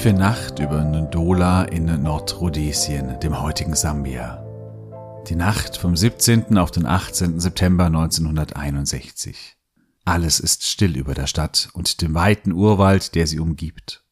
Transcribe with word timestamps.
Ist 0.00 0.04
tiefe 0.04 0.16
Nacht 0.16 0.58
über 0.60 0.82
Ndola 0.82 1.64
in 1.64 1.84
Nordrhodesien, 2.02 3.20
dem 3.20 3.38
heutigen 3.38 3.74
Sambia. 3.74 4.42
Die 5.28 5.34
Nacht 5.34 5.76
vom 5.76 5.94
17. 5.94 6.56
auf 6.56 6.70
den 6.70 6.86
18. 6.86 7.38
September 7.38 7.84
1961. 7.84 9.58
Alles 10.06 10.40
ist 10.40 10.66
still 10.66 10.96
über 10.96 11.12
der 11.12 11.26
Stadt 11.26 11.68
und 11.74 12.00
dem 12.00 12.14
weiten 12.14 12.52
Urwald, 12.52 13.14
der 13.14 13.26
sie 13.26 13.40
umgibt. 13.40 14.02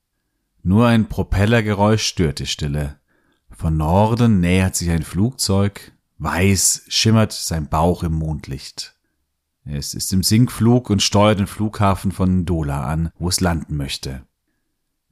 Nur 0.62 0.86
ein 0.86 1.08
Propellergeräusch 1.08 2.04
stört 2.04 2.40
die 2.40 2.46
Stille. 2.46 2.96
Von 3.50 3.78
Norden 3.78 4.40
nähert 4.40 4.76
sich 4.76 4.90
ein 4.90 5.04
Flugzeug, 5.04 5.92
weiß 6.18 6.82
schimmert 6.88 7.32
sein 7.32 7.66
Bauch 7.70 8.02
im 8.02 8.12
Mondlicht. 8.12 8.94
Es 9.64 9.94
ist 9.94 10.12
im 10.12 10.22
Sinkflug 10.22 10.90
und 10.90 11.02
steuert 11.02 11.38
den 11.38 11.46
Flughafen 11.46 12.12
von 12.12 12.40
Ndola 12.40 12.84
an, 12.84 13.10
wo 13.18 13.30
es 13.30 13.40
landen 13.40 13.78
möchte. 13.78 14.27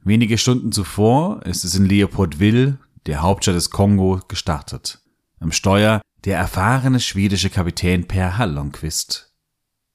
Wenige 0.03 0.37
Stunden 0.37 0.71
zuvor 0.71 1.45
ist 1.45 1.63
es 1.65 1.75
in 1.75 1.85
Leopoldville, 1.85 2.79
der 3.05 3.21
Hauptstadt 3.21 3.55
des 3.55 3.69
Kongo, 3.69 4.21
gestartet. 4.27 5.01
Am 5.39 5.51
Steuer 5.51 6.01
der 6.25 6.37
erfahrene 6.37 6.99
schwedische 6.99 7.49
Kapitän 7.49 8.07
Per 8.07 8.37
Hallonquist. 8.37 9.33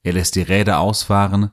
Er 0.03 0.15
lässt 0.15 0.35
die 0.37 0.43
Räder 0.43 0.81
ausfahren, 0.81 1.51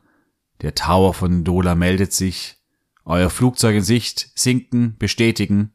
der 0.61 0.75
Tower 0.75 1.14
von 1.14 1.44
Dola 1.44 1.75
meldet 1.75 2.14
sich, 2.14 2.58
euer 3.05 3.30
Flugzeug 3.30 3.75
in 3.75 3.83
Sicht, 3.83 4.31
sinken, 4.36 4.97
bestätigen. 4.97 5.73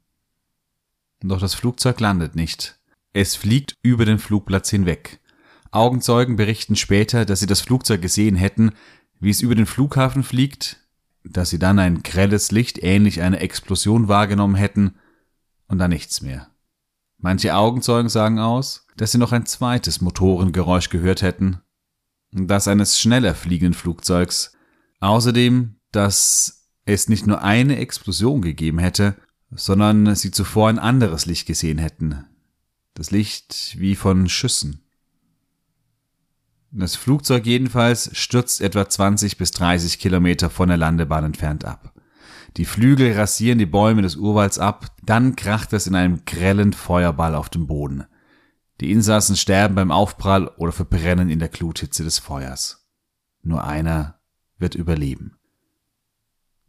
Doch 1.21 1.41
das 1.41 1.55
Flugzeug 1.55 2.01
landet 2.01 2.37
nicht. 2.37 2.79
Es 3.13 3.35
fliegt 3.35 3.75
über 3.83 4.05
den 4.05 4.19
Flugplatz 4.19 4.71
hinweg. 4.71 5.21
Augenzeugen 5.71 6.37
berichten 6.37 6.77
später, 6.77 7.25
dass 7.25 7.41
sie 7.41 7.47
das 7.47 7.61
Flugzeug 7.61 8.03
gesehen 8.03 8.37
hätten, 8.37 8.73
wie 9.21 9.31
es 9.31 9.41
über 9.41 9.55
den 9.55 9.67
Flughafen 9.67 10.23
fliegt, 10.23 10.84
dass 11.25 11.51
sie 11.51 11.59
dann 11.59 11.79
ein 11.79 12.03
grelles 12.03 12.53
Licht 12.53 12.83
ähnlich 12.83 13.21
einer 13.21 13.41
Explosion 13.41 14.09
wahrgenommen 14.09 14.55
hätten 14.55 14.95
und 15.67 15.79
dann 15.79 15.91
nichts 15.91 16.21
mehr. 16.21 16.49
Manche 17.19 17.57
Augenzeugen 17.57 18.11
sagen 18.11 18.39
aus, 18.39 18.87
dass 18.97 19.13
sie 19.13 19.19
noch 19.19 19.33
ein 19.33 19.47
zweites 19.47 20.01
Motorengeräusch 20.01 20.91
gehört 20.91 21.23
hätten, 21.23 21.61
das 22.31 22.69
eines 22.69 23.01
schneller 23.01 23.35
fliegenden 23.35 23.75
Flugzeugs. 23.75 24.53
Außerdem, 25.01 25.77
dass 25.93 26.69
es 26.85 27.09
nicht 27.09 27.27
nur 27.27 27.43
eine 27.43 27.79
Explosion 27.79 28.43
gegeben 28.43 28.79
hätte, 28.79 29.17
sondern 29.51 30.15
sie 30.15 30.31
zuvor 30.31 30.69
ein 30.69 30.79
anderes 30.79 31.27
Licht 31.27 31.47
gesehen 31.47 31.79
hätten. 31.79 32.27
Das 32.95 33.11
Licht 33.11 33.77
wie 33.79 33.97
von 33.97 34.29
Schüssen. 34.29 34.84
Das 36.77 36.97
Flugzeug 36.97 37.47
jedenfalls 37.47 38.11
stürzt 38.19 38.61
etwa 38.61 38.89
20 38.89 39.39
bis 39.39 39.53
30 39.53 40.01
Kilometer 40.01 40.51
von 40.51 40.67
der 40.67 40.77
Landebahn 40.77 41.25
entfernt 41.25 41.65
ab. 41.65 41.95
Die 42.57 42.65
Flügel 42.65 43.13
rasieren 43.13 43.59
die 43.61 43.67
Bäume 43.67 44.03
des 44.03 44.17
Urwalds 44.17 44.59
ab, 44.59 44.87
dann 45.05 45.37
kracht 45.37 45.73
es 45.73 45.87
in 45.87 45.95
einem 45.95 46.25
grellen 46.25 46.73
Feuerball 46.73 47.37
auf 47.37 47.49
dem 47.49 47.69
Boden. 47.69 48.05
Die 48.81 48.91
Insassen 48.91 49.37
sterben 49.37 49.77
beim 49.77 49.93
Aufprall 49.93 50.49
oder 50.57 50.73
verbrennen 50.73 51.31
in 51.31 51.39
der 51.39 51.49
Gluthitze 51.49 52.03
des 52.03 52.19
Feuers. 52.19 52.89
Nur 53.43 53.63
einer 53.63 54.19
wird 54.59 54.75
überleben. 54.75 55.39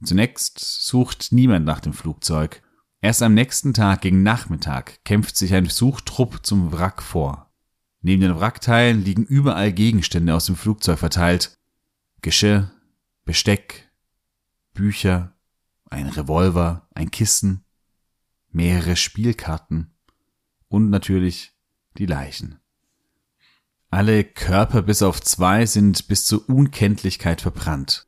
Zunächst 0.04 0.60
sucht 0.60 1.32
niemand 1.32 1.66
nach 1.66 1.80
dem 1.80 1.94
Flugzeug. 1.94 2.62
Erst 3.02 3.24
am 3.24 3.34
nächsten 3.34 3.74
Tag 3.74 4.02
gegen 4.02 4.22
Nachmittag 4.22 5.04
kämpft 5.04 5.36
sich 5.36 5.56
ein 5.56 5.66
Suchtrupp 5.66 6.46
zum 6.46 6.72
Wrack 6.72 7.02
vor. 7.02 7.45
Neben 8.06 8.22
den 8.22 8.40
Wrackteilen 8.40 9.04
liegen 9.04 9.26
überall 9.26 9.74
Gegenstände 9.74 10.36
aus 10.36 10.46
dem 10.46 10.56
Flugzeug 10.56 11.00
verteilt. 11.00 11.58
Geschirr, 12.22 12.70
Besteck, 13.24 13.90
Bücher, 14.76 15.34
ein 15.90 16.10
Revolver, 16.10 16.88
ein 16.94 17.10
Kissen, 17.10 17.66
mehrere 18.52 18.96
Spielkarten 18.96 19.96
und 20.68 20.92
natürlich 20.92 21.54
die 21.98 22.06
Leichen. 22.06 22.60
Alle 23.90 24.24
Körper 24.24 24.84
bis 24.84 25.02
auf 25.02 25.20
zwei 25.20 25.66
sind 25.66 26.08
bis 26.08 26.28
zur 26.28 26.48
Unkenntlichkeit 26.48 27.42
verbrannt. 27.42 28.06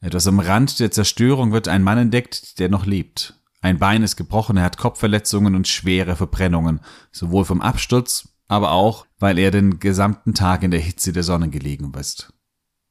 Etwas 0.00 0.26
am 0.26 0.40
Rand 0.40 0.80
der 0.80 0.90
Zerstörung 0.90 1.52
wird 1.52 1.68
ein 1.68 1.82
Mann 1.82 1.98
entdeckt, 1.98 2.58
der 2.60 2.70
noch 2.70 2.86
lebt. 2.86 3.38
Ein 3.60 3.78
Bein 3.78 4.02
ist 4.02 4.16
gebrochen, 4.16 4.56
er 4.56 4.64
hat 4.64 4.78
Kopfverletzungen 4.78 5.54
und 5.54 5.68
schwere 5.68 6.16
Verbrennungen, 6.16 6.80
sowohl 7.12 7.44
vom 7.44 7.60
Absturz 7.60 8.33
aber 8.48 8.72
auch, 8.72 9.06
weil 9.18 9.38
er 9.38 9.50
den 9.50 9.78
gesamten 9.78 10.34
Tag 10.34 10.62
in 10.62 10.70
der 10.70 10.80
Hitze 10.80 11.12
der 11.12 11.22
Sonne 11.22 11.48
gelegen 11.48 11.92
ist. 11.94 12.32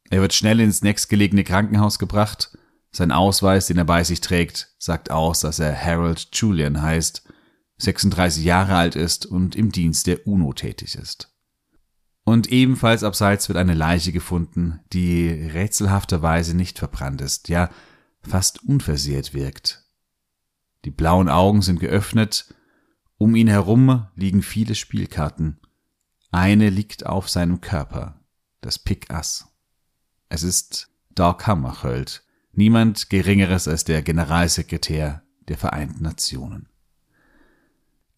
Er 0.09 0.21
wird 0.21 0.33
schnell 0.33 0.59
ins 0.59 0.81
nächstgelegene 0.81 1.43
Krankenhaus 1.43 1.99
gebracht. 1.99 2.57
Sein 2.91 3.11
Ausweis, 3.11 3.67
den 3.67 3.77
er 3.77 3.85
bei 3.85 4.03
sich 4.03 4.21
trägt, 4.21 4.75
sagt 4.77 5.09
aus, 5.09 5.39
dass 5.39 5.59
er 5.59 5.75
Harold 5.79 6.29
Julian 6.33 6.81
heißt, 6.81 7.23
36 7.77 8.43
Jahre 8.43 8.75
alt 8.75 8.95
ist 8.95 9.25
und 9.25 9.55
im 9.55 9.71
Dienst 9.71 10.07
der 10.07 10.27
UNO 10.27 10.53
tätig 10.53 10.95
ist. 10.95 11.29
Und 12.23 12.47
ebenfalls 12.47 13.03
abseits 13.03 13.49
wird 13.49 13.57
eine 13.57 13.73
Leiche 13.73 14.11
gefunden, 14.11 14.79
die 14.93 15.27
rätselhafterweise 15.27 16.55
nicht 16.55 16.79
verbrannt 16.79 17.21
ist, 17.21 17.49
ja 17.49 17.69
fast 18.21 18.63
unversehrt 18.63 19.33
wirkt. 19.33 19.83
Die 20.85 20.91
blauen 20.91 21.29
Augen 21.29 21.61
sind 21.61 21.79
geöffnet, 21.79 22.53
um 23.23 23.35
ihn 23.35 23.47
herum 23.47 24.05
liegen 24.17 24.41
viele 24.41 24.75
Spielkarten. 24.75 25.57
Eine 26.31 26.69
liegt 26.69 27.05
auf 27.05 27.29
seinem 27.29 27.61
Körper, 27.61 28.19
das 28.59 28.77
Pick 28.77 29.13
Ass. 29.13 29.47
Es 30.27 30.43
ist 30.43 30.89
Doc 31.15 31.47
Hammarskjöld, 31.47 32.25
niemand 32.51 33.09
Geringeres 33.09 33.69
als 33.69 33.85
der 33.85 34.01
Generalsekretär 34.01 35.23
der 35.47 35.57
Vereinten 35.57 36.03
Nationen. 36.03 36.67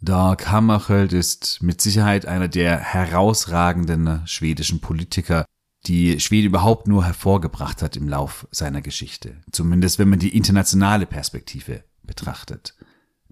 Dag 0.02 0.48
Hammarskjöld 0.48 1.14
ist 1.14 1.62
mit 1.62 1.82
Sicherheit 1.82 2.26
einer 2.26 2.48
der 2.48 2.80
herausragenden 2.80 4.26
schwedischen 4.26 4.82
Politiker, 4.82 5.46
die 5.86 6.20
Schweden 6.20 6.48
überhaupt 6.48 6.88
nur 6.88 7.06
hervorgebracht 7.06 7.84
hat 7.84 7.96
im 7.96 8.10
Lauf 8.10 8.48
seiner 8.50 8.82
Geschichte. 8.82 9.44
Zumindest 9.52 10.00
wenn 10.00 10.10
man 10.10 10.18
die 10.18 10.36
internationale 10.36 11.06
Perspektive 11.06 11.84
betrachtet. 12.02 12.74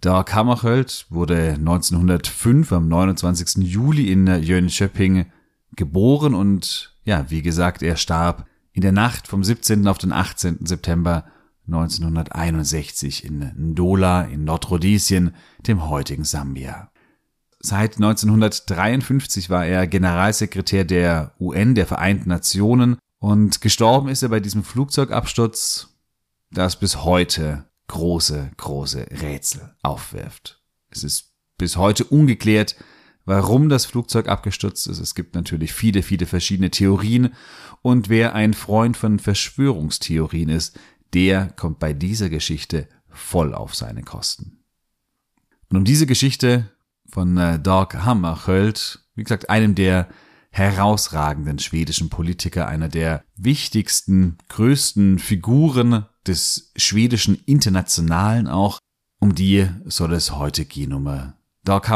Der 0.03 0.25
Kammerhöld 0.25 1.05
wurde 1.09 1.53
1905 1.53 2.73
am 2.73 2.89
29. 2.89 3.63
Juli 3.63 4.11
in 4.11 4.27
Jönköping 4.27 5.27
geboren 5.77 6.33
und 6.33 6.93
ja, 7.05 7.29
wie 7.29 7.41
gesagt, 7.41 7.81
er 7.81 7.95
starb 7.95 8.45
in 8.73 8.81
der 8.81 8.91
Nacht 8.91 9.29
vom 9.29 9.45
17. 9.45 9.87
auf 9.87 9.97
den 9.97 10.11
18. 10.11 10.65
September 10.65 11.23
1961 11.67 13.23
in 13.23 13.39
Ndola 13.55 14.23
in 14.23 14.43
Nordrhodesien, 14.43 15.35
dem 15.67 15.87
heutigen 15.87 16.25
Sambia. 16.25 16.91
Seit 17.59 17.95
1953 17.95 19.49
war 19.49 19.65
er 19.65 19.87
Generalsekretär 19.87 20.83
der 20.83 21.33
UN, 21.39 21.75
der 21.75 21.85
Vereinten 21.85 22.27
Nationen, 22.27 22.97
und 23.19 23.61
gestorben 23.61 24.09
ist 24.09 24.21
er 24.21 24.27
bei 24.27 24.41
diesem 24.41 24.65
Flugzeugabsturz, 24.65 25.95
das 26.51 26.77
bis 26.77 27.05
heute 27.05 27.63
große, 27.87 28.51
große 28.57 29.07
Rätsel 29.21 29.75
aufwirft. 29.81 30.61
Es 30.89 31.03
ist 31.03 31.33
bis 31.57 31.77
heute 31.77 32.05
ungeklärt, 32.05 32.75
warum 33.25 33.69
das 33.69 33.85
Flugzeug 33.85 34.27
abgestürzt 34.27 34.87
ist. 34.87 34.99
Es 34.99 35.15
gibt 35.15 35.35
natürlich 35.35 35.73
viele, 35.73 36.03
viele 36.03 36.25
verschiedene 36.25 36.71
Theorien. 36.71 37.33
Und 37.81 38.09
wer 38.09 38.35
ein 38.35 38.53
Freund 38.53 38.97
von 38.97 39.19
Verschwörungstheorien 39.19 40.49
ist, 40.49 40.79
der 41.13 41.47
kommt 41.47 41.79
bei 41.79 41.93
dieser 41.93 42.29
Geschichte 42.29 42.87
voll 43.09 43.53
auf 43.53 43.75
seine 43.75 44.03
Kosten. 44.03 44.63
Und 45.69 45.77
um 45.77 45.85
diese 45.85 46.05
Geschichte 46.05 46.71
von 47.07 47.37
äh, 47.37 47.59
Dag 47.59 48.03
Hammarskjöld, 48.03 49.05
wie 49.15 49.23
gesagt, 49.23 49.49
einem 49.49 49.75
der 49.75 50.09
herausragenden 50.49 51.59
schwedischen 51.59 52.09
Politiker, 52.09 52.67
einer 52.67 52.89
der 52.89 53.23
wichtigsten, 53.35 54.37
größten 54.49 55.17
Figuren 55.17 56.05
des 56.27 56.71
schwedischen 56.75 57.35
Internationalen 57.45 58.47
auch, 58.47 58.79
um 59.19 59.35
die 59.35 59.67
soll 59.85 60.13
es 60.13 60.31
heute 60.31 60.65
gehen, 60.65 60.93
um 60.93 61.07
äh, 61.07 61.33
Dag 61.63 61.87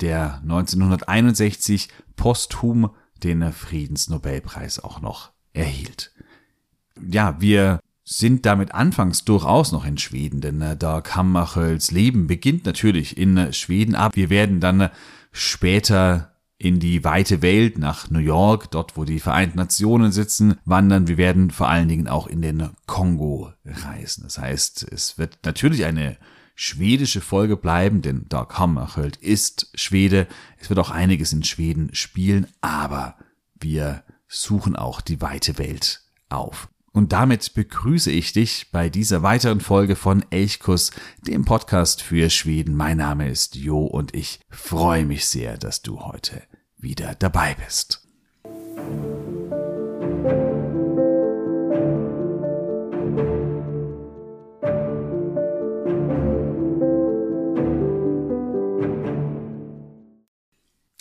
der 0.00 0.40
1961 0.42 1.88
posthum 2.16 2.90
den 3.22 3.52
Friedensnobelpreis 3.52 4.80
auch 4.80 5.00
noch 5.00 5.30
erhielt. 5.52 6.12
Ja, 7.00 7.40
wir 7.40 7.80
sind 8.04 8.44
damit 8.44 8.74
anfangs 8.74 9.24
durchaus 9.24 9.72
noch 9.72 9.86
in 9.86 9.98
Schweden, 9.98 10.40
denn 10.40 10.60
äh, 10.60 10.76
Dag 10.76 11.16
Leben 11.90 12.26
beginnt 12.26 12.66
natürlich 12.66 13.16
in 13.16 13.36
äh, 13.36 13.52
Schweden 13.52 13.94
ab. 13.94 14.14
Wir 14.14 14.30
werden 14.30 14.60
dann 14.60 14.80
äh, 14.82 14.90
später 15.32 16.33
in 16.64 16.80
die 16.80 17.04
weite 17.04 17.42
Welt 17.42 17.76
nach 17.76 18.08
New 18.08 18.20
York, 18.20 18.70
dort 18.70 18.96
wo 18.96 19.04
die 19.04 19.20
Vereinten 19.20 19.58
Nationen 19.58 20.12
sitzen, 20.12 20.56
wandern. 20.64 21.08
Wir 21.08 21.18
werden 21.18 21.50
vor 21.50 21.68
allen 21.68 21.88
Dingen 21.88 22.08
auch 22.08 22.26
in 22.26 22.40
den 22.40 22.70
Kongo 22.86 23.52
reisen. 23.66 24.24
Das 24.24 24.38
heißt, 24.38 24.90
es 24.90 25.18
wird 25.18 25.40
natürlich 25.44 25.84
eine 25.84 26.16
schwedische 26.54 27.20
Folge 27.20 27.58
bleiben, 27.58 28.00
denn 28.00 28.30
Dag 28.30 28.58
Hammarskjöld 28.58 29.16
ist 29.16 29.70
Schwede. 29.74 30.26
Es 30.56 30.70
wird 30.70 30.78
auch 30.78 30.90
einiges 30.90 31.34
in 31.34 31.44
Schweden 31.44 31.94
spielen, 31.94 32.46
aber 32.62 33.16
wir 33.60 34.02
suchen 34.26 34.74
auch 34.74 35.02
die 35.02 35.20
weite 35.20 35.58
Welt 35.58 36.00
auf. 36.30 36.70
Und 36.92 37.12
damit 37.12 37.52
begrüße 37.52 38.10
ich 38.10 38.32
dich 38.32 38.70
bei 38.72 38.88
dieser 38.88 39.22
weiteren 39.22 39.60
Folge 39.60 39.96
von 39.96 40.24
Elchkuss, 40.30 40.92
dem 41.26 41.44
Podcast 41.44 42.00
für 42.00 42.30
Schweden. 42.30 42.74
Mein 42.74 42.96
Name 42.96 43.28
ist 43.28 43.54
Jo 43.54 43.84
und 43.84 44.14
ich 44.14 44.40
freue 44.48 45.04
mich 45.04 45.26
sehr, 45.26 45.58
dass 45.58 45.82
du 45.82 46.00
heute 46.00 46.42
wieder 46.84 47.16
dabei 47.18 47.54
bist. 47.54 48.06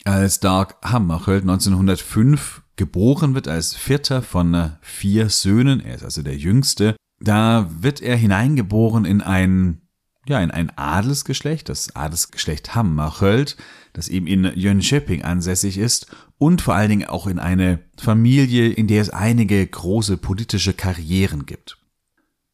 Als 0.06 0.40
Dark 0.40 0.78
Hammarskjöld 0.84 1.44
1905 1.44 2.64
geboren 2.76 3.36
wird 3.36 3.48
als 3.48 3.76
vierter 3.76 4.22
von 4.22 4.54
äh, 4.54 4.70
vier 4.82 5.30
Söhnen, 5.30 5.80
er 5.80 5.96
ist 5.96 6.04
also 6.04 6.24
der 6.24 6.38
jüngste, 6.38 6.96
da 7.20 7.70
wird 7.80 8.02
er 8.02 8.16
hineingeboren 8.16 9.06
in 9.06 9.22
ein 9.22 9.83
ja, 10.26 10.40
in 10.40 10.52
ein 10.52 10.72
Adelsgeschlecht, 10.78 11.70
das 11.70 11.96
Adelsgeschlecht 11.96 12.76
Hammarskjöld, 12.76 13.58
das 13.92 14.08
eben 14.08 14.28
in 14.28 14.46
Jönköping 14.56 15.24
ansässig 15.24 15.78
ist 15.78 16.08
und 16.38 16.62
vor 16.62 16.76
allen 16.76 16.90
Dingen 16.90 17.08
auch 17.08 17.28
in 17.28 17.40
eine 17.40 17.80
Familie, 17.98 18.70
in 18.70 18.88
der 18.88 19.02
es 19.02 19.10
einige 19.10 19.66
große 19.66 20.18
politische 20.18 20.74
Karrieren 20.74 21.46
gibt. 21.46 21.78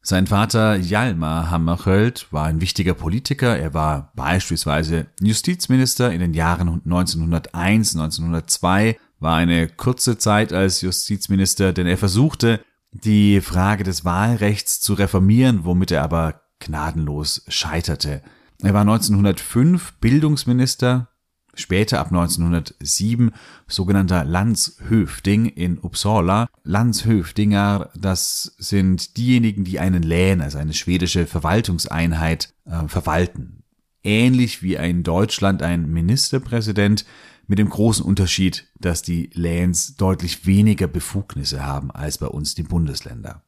Sein 0.02 0.28
Vater 0.28 0.76
Hjalmar 0.76 1.52
Hammarskjöld 1.52 2.32
war 2.32 2.46
ein 2.46 2.62
wichtiger 2.62 2.94
Politiker. 2.94 3.58
Er 3.58 3.74
war 3.74 4.12
beispielsweise 4.16 5.08
Justizminister 5.22 6.12
in 6.12 6.22
den 6.22 6.34
Jahren 6.34 6.82
1901, 6.86 7.96
1902 7.96 8.98
war 9.20 9.36
eine 9.36 9.68
kurze 9.68 10.18
Zeit 10.18 10.54
als 10.54 10.82
Justizminister, 10.82 11.74
denn 11.74 11.86
er 11.86 11.98
versuchte, 11.98 12.62
die 12.92 13.42
Frage 13.42 13.84
des 13.84 14.06
Wahlrechts 14.06 14.82
zu 14.82 14.94
reformieren, 14.94 15.66
womit 15.66 15.92
er 15.92 16.04
aber 16.04 16.42
gnadenlos 16.60 17.44
scheiterte. 17.48 18.22
Er 18.62 18.74
war 18.74 18.82
1905 18.82 19.94
Bildungsminister, 20.02 21.10
später 21.56 22.00
ab 22.00 22.08
1907 22.08 23.32
sogenannter 23.68 24.24
Landshöfding 24.24 25.46
in 25.46 25.80
Uppsala. 25.80 26.50
Landshöfdinger, 26.64 27.90
das 27.96 28.56
sind 28.58 29.18
diejenigen, 29.18 29.64
die 29.64 29.80
einen 29.80 30.04
Län, 30.04 30.42
also 30.42 30.58
eine 30.58 30.74
schwedische 30.74 31.26
Verwaltungseinheit, 31.26 32.54
äh, 32.66 32.88
verwalten. 32.88 33.64
Ähnlich 34.04 34.64
wie 34.64 34.76
in 34.76 35.04
Deutschland 35.04 35.62
ein 35.62 35.90
Ministerpräsident, 35.90 37.06
mit 37.50 37.58
dem 37.58 37.70
großen 37.70 38.06
Unterschied, 38.06 38.68
dass 38.80 39.02
die 39.02 39.32
Lands 39.34 39.96
deutlich 39.96 40.46
weniger 40.46 40.88
Befugnisse 40.88 41.66
haben 41.66 41.90
als 41.90 42.20
bei 42.20 42.28
uns 42.28 42.54
die 42.54 42.64
Bundesländer. 42.64 43.44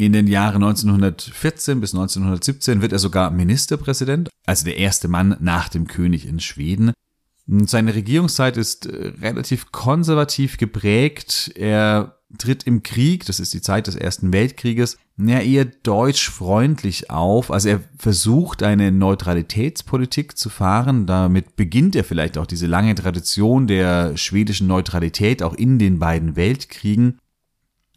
In 0.00 0.12
den 0.12 0.28
Jahren 0.28 0.62
1914 0.62 1.80
bis 1.80 1.92
1917 1.92 2.80
wird 2.80 2.92
er 2.92 3.00
sogar 3.00 3.32
Ministerpräsident, 3.32 4.30
also 4.46 4.64
der 4.64 4.76
erste 4.76 5.08
Mann 5.08 5.36
nach 5.40 5.68
dem 5.68 5.88
König 5.88 6.24
in 6.24 6.38
Schweden. 6.38 6.92
Seine 7.66 7.94
Regierungszeit 7.94 8.56
ist 8.56 8.86
äh, 8.86 9.08
relativ 9.20 9.72
konservativ 9.72 10.56
geprägt. 10.56 11.50
Er 11.56 12.18
tritt 12.36 12.64
im 12.64 12.84
Krieg, 12.84 13.24
das 13.26 13.40
ist 13.40 13.54
die 13.54 13.60
Zeit 13.60 13.88
des 13.88 13.96
Ersten 13.96 14.32
Weltkrieges, 14.32 14.98
eher 15.18 15.64
deutschfreundlich 15.64 17.10
auf. 17.10 17.50
Also 17.50 17.70
er 17.70 17.80
versucht 17.96 18.62
eine 18.62 18.92
Neutralitätspolitik 18.92 20.36
zu 20.36 20.48
fahren. 20.48 21.06
Damit 21.06 21.56
beginnt 21.56 21.96
er 21.96 22.04
vielleicht 22.04 22.38
auch 22.38 22.46
diese 22.46 22.66
lange 22.66 22.94
Tradition 22.94 23.66
der 23.66 24.16
schwedischen 24.16 24.68
Neutralität 24.68 25.42
auch 25.42 25.54
in 25.54 25.80
den 25.80 25.98
beiden 25.98 26.36
Weltkriegen. 26.36 27.18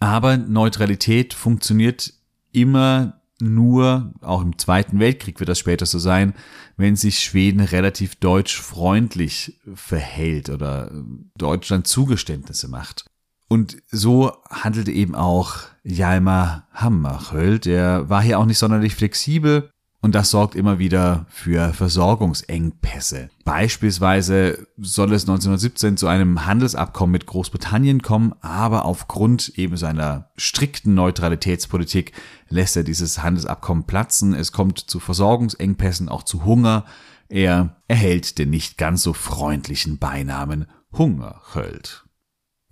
Aber 0.01 0.35
Neutralität 0.35 1.35
funktioniert 1.35 2.11
immer 2.51 3.21
nur, 3.39 4.13
auch 4.21 4.41
im 4.41 4.57
Zweiten 4.57 4.99
Weltkrieg 4.99 5.39
wird 5.39 5.49
das 5.49 5.59
später 5.59 5.85
so 5.85 5.99
sein, 5.99 6.33
wenn 6.75 6.95
sich 6.95 7.19
Schweden 7.19 7.61
relativ 7.61 8.15
deutschfreundlich 8.15 9.59
verhält 9.75 10.49
oder 10.49 10.91
Deutschland 11.37 11.85
Zugeständnisse 11.85 12.67
macht. 12.67 13.05
Und 13.47 13.77
so 13.91 14.31
handelte 14.49 14.91
eben 14.91 15.13
auch 15.13 15.59
Hjalmar 15.83 16.67
Hammarskjöld. 16.73 17.65
Der 17.65 18.09
war 18.09 18.23
hier 18.23 18.39
auch 18.39 18.45
nicht 18.45 18.57
sonderlich 18.57 18.95
flexibel 18.95 19.69
und 20.01 20.15
das 20.15 20.31
sorgt 20.31 20.55
immer 20.55 20.79
wieder 20.79 21.27
für 21.29 21.73
Versorgungsengpässe. 21.73 23.29
Beispielsweise 23.45 24.67
soll 24.77 25.13
es 25.13 25.23
1917 25.23 25.95
zu 25.95 26.07
einem 26.07 26.47
Handelsabkommen 26.47 27.11
mit 27.11 27.27
Großbritannien 27.27 28.01
kommen, 28.01 28.33
aber 28.41 28.85
aufgrund 28.85 29.49
eben 29.59 29.77
seiner 29.77 30.31
strikten 30.37 30.95
Neutralitätspolitik 30.95 32.13
lässt 32.49 32.75
er 32.75 32.83
dieses 32.83 33.21
Handelsabkommen 33.21 33.83
platzen. 33.83 34.33
Es 34.33 34.51
kommt 34.51 34.79
zu 34.79 34.99
Versorgungsengpässen, 34.99 36.09
auch 36.09 36.23
zu 36.23 36.45
Hunger. 36.45 36.85
Er 37.29 37.77
erhält 37.87 38.39
den 38.39 38.49
nicht 38.49 38.79
ganz 38.79 39.03
so 39.03 39.13
freundlichen 39.13 39.99
Beinamen 39.99 40.65
Hungerhöld. 40.91 42.05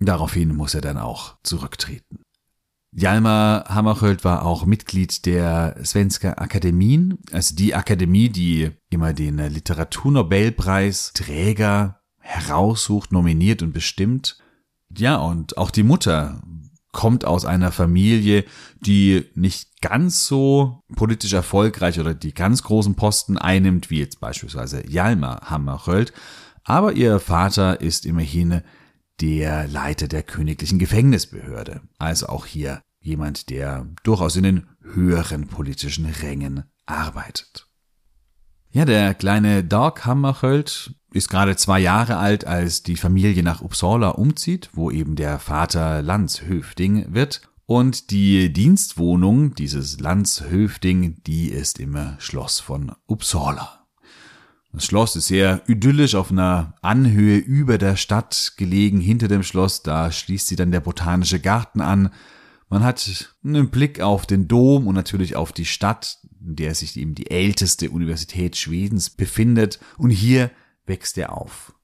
Daraufhin 0.00 0.56
muss 0.56 0.74
er 0.74 0.80
dann 0.80 0.98
auch 0.98 1.36
zurücktreten. 1.44 2.24
Hjalmar 2.92 3.66
Hammarskjöld 3.68 4.24
war 4.24 4.44
auch 4.44 4.66
Mitglied 4.66 5.24
der 5.24 5.76
Svenska 5.84 6.32
Akademien, 6.34 7.18
also 7.30 7.54
die 7.54 7.74
Akademie, 7.74 8.28
die 8.28 8.70
immer 8.90 9.12
den 9.12 9.38
Literaturnobelpreis 9.38 11.12
Träger 11.14 12.00
heraussucht, 12.18 13.12
nominiert 13.12 13.62
und 13.62 13.72
bestimmt. 13.72 14.38
Ja, 14.96 15.16
und 15.16 15.56
auch 15.56 15.70
die 15.70 15.84
Mutter 15.84 16.42
kommt 16.92 17.24
aus 17.24 17.44
einer 17.44 17.70
Familie, 17.70 18.44
die 18.80 19.24
nicht 19.36 19.80
ganz 19.80 20.26
so 20.26 20.82
politisch 20.96 21.32
erfolgreich 21.32 22.00
oder 22.00 22.14
die 22.14 22.34
ganz 22.34 22.64
großen 22.64 22.96
Posten 22.96 23.38
einnimmt, 23.38 23.90
wie 23.90 24.00
jetzt 24.00 24.18
beispielsweise 24.18 24.82
Hjalmar 24.82 25.48
Hammarskjöld, 25.48 26.12
aber 26.64 26.92
ihr 26.92 27.20
Vater 27.20 27.80
ist 27.80 28.04
immerhin 28.04 28.62
der 29.20 29.66
Leiter 29.68 30.08
der 30.08 30.22
königlichen 30.22 30.78
Gefängnisbehörde. 30.78 31.82
Also 31.98 32.26
auch 32.26 32.46
hier 32.46 32.82
jemand, 33.00 33.50
der 33.50 33.86
durchaus 34.02 34.36
in 34.36 34.42
den 34.42 34.66
höheren 34.82 35.48
politischen 35.48 36.06
Rängen 36.06 36.64
arbeitet. 36.86 37.66
Ja, 38.72 38.84
der 38.84 39.14
kleine 39.14 39.64
Dag 39.64 40.04
Hammarskjöld 40.04 40.94
ist 41.12 41.28
gerade 41.28 41.56
zwei 41.56 41.80
Jahre 41.80 42.18
alt, 42.18 42.46
als 42.46 42.84
die 42.84 42.96
Familie 42.96 43.42
nach 43.42 43.62
Uppsala 43.62 44.10
umzieht, 44.10 44.70
wo 44.74 44.90
eben 44.90 45.16
der 45.16 45.40
Vater 45.40 46.02
Landshöfding 46.02 47.12
wird. 47.12 47.42
Und 47.66 48.10
die 48.10 48.52
Dienstwohnung 48.52 49.54
dieses 49.54 50.00
Landshöfding, 50.00 51.22
die 51.24 51.48
ist 51.48 51.80
im 51.80 51.96
Schloss 52.18 52.60
von 52.60 52.92
Uppsala. 53.06 53.79
Das 54.72 54.84
Schloss 54.84 55.16
ist 55.16 55.26
sehr 55.26 55.62
idyllisch 55.66 56.14
auf 56.14 56.30
einer 56.30 56.74
Anhöhe 56.80 57.38
über 57.38 57.76
der 57.76 57.96
Stadt 57.96 58.52
gelegen. 58.56 59.00
Hinter 59.00 59.26
dem 59.26 59.42
Schloss, 59.42 59.82
da 59.82 60.12
schließt 60.12 60.46
sie 60.46 60.56
dann 60.56 60.70
der 60.70 60.80
botanische 60.80 61.40
Garten 61.40 61.80
an. 61.80 62.10
Man 62.68 62.84
hat 62.84 63.34
einen 63.44 63.70
Blick 63.70 64.00
auf 64.00 64.26
den 64.26 64.46
Dom 64.46 64.86
und 64.86 64.94
natürlich 64.94 65.34
auf 65.34 65.52
die 65.52 65.64
Stadt, 65.64 66.18
in 66.40 66.54
der 66.54 66.76
sich 66.76 66.96
eben 66.96 67.16
die 67.16 67.30
älteste 67.30 67.90
Universität 67.90 68.56
Schwedens 68.56 69.10
befindet. 69.10 69.80
Und 69.98 70.10
hier 70.10 70.52
wächst 70.86 71.18
er 71.18 71.32
auf. 71.36 71.74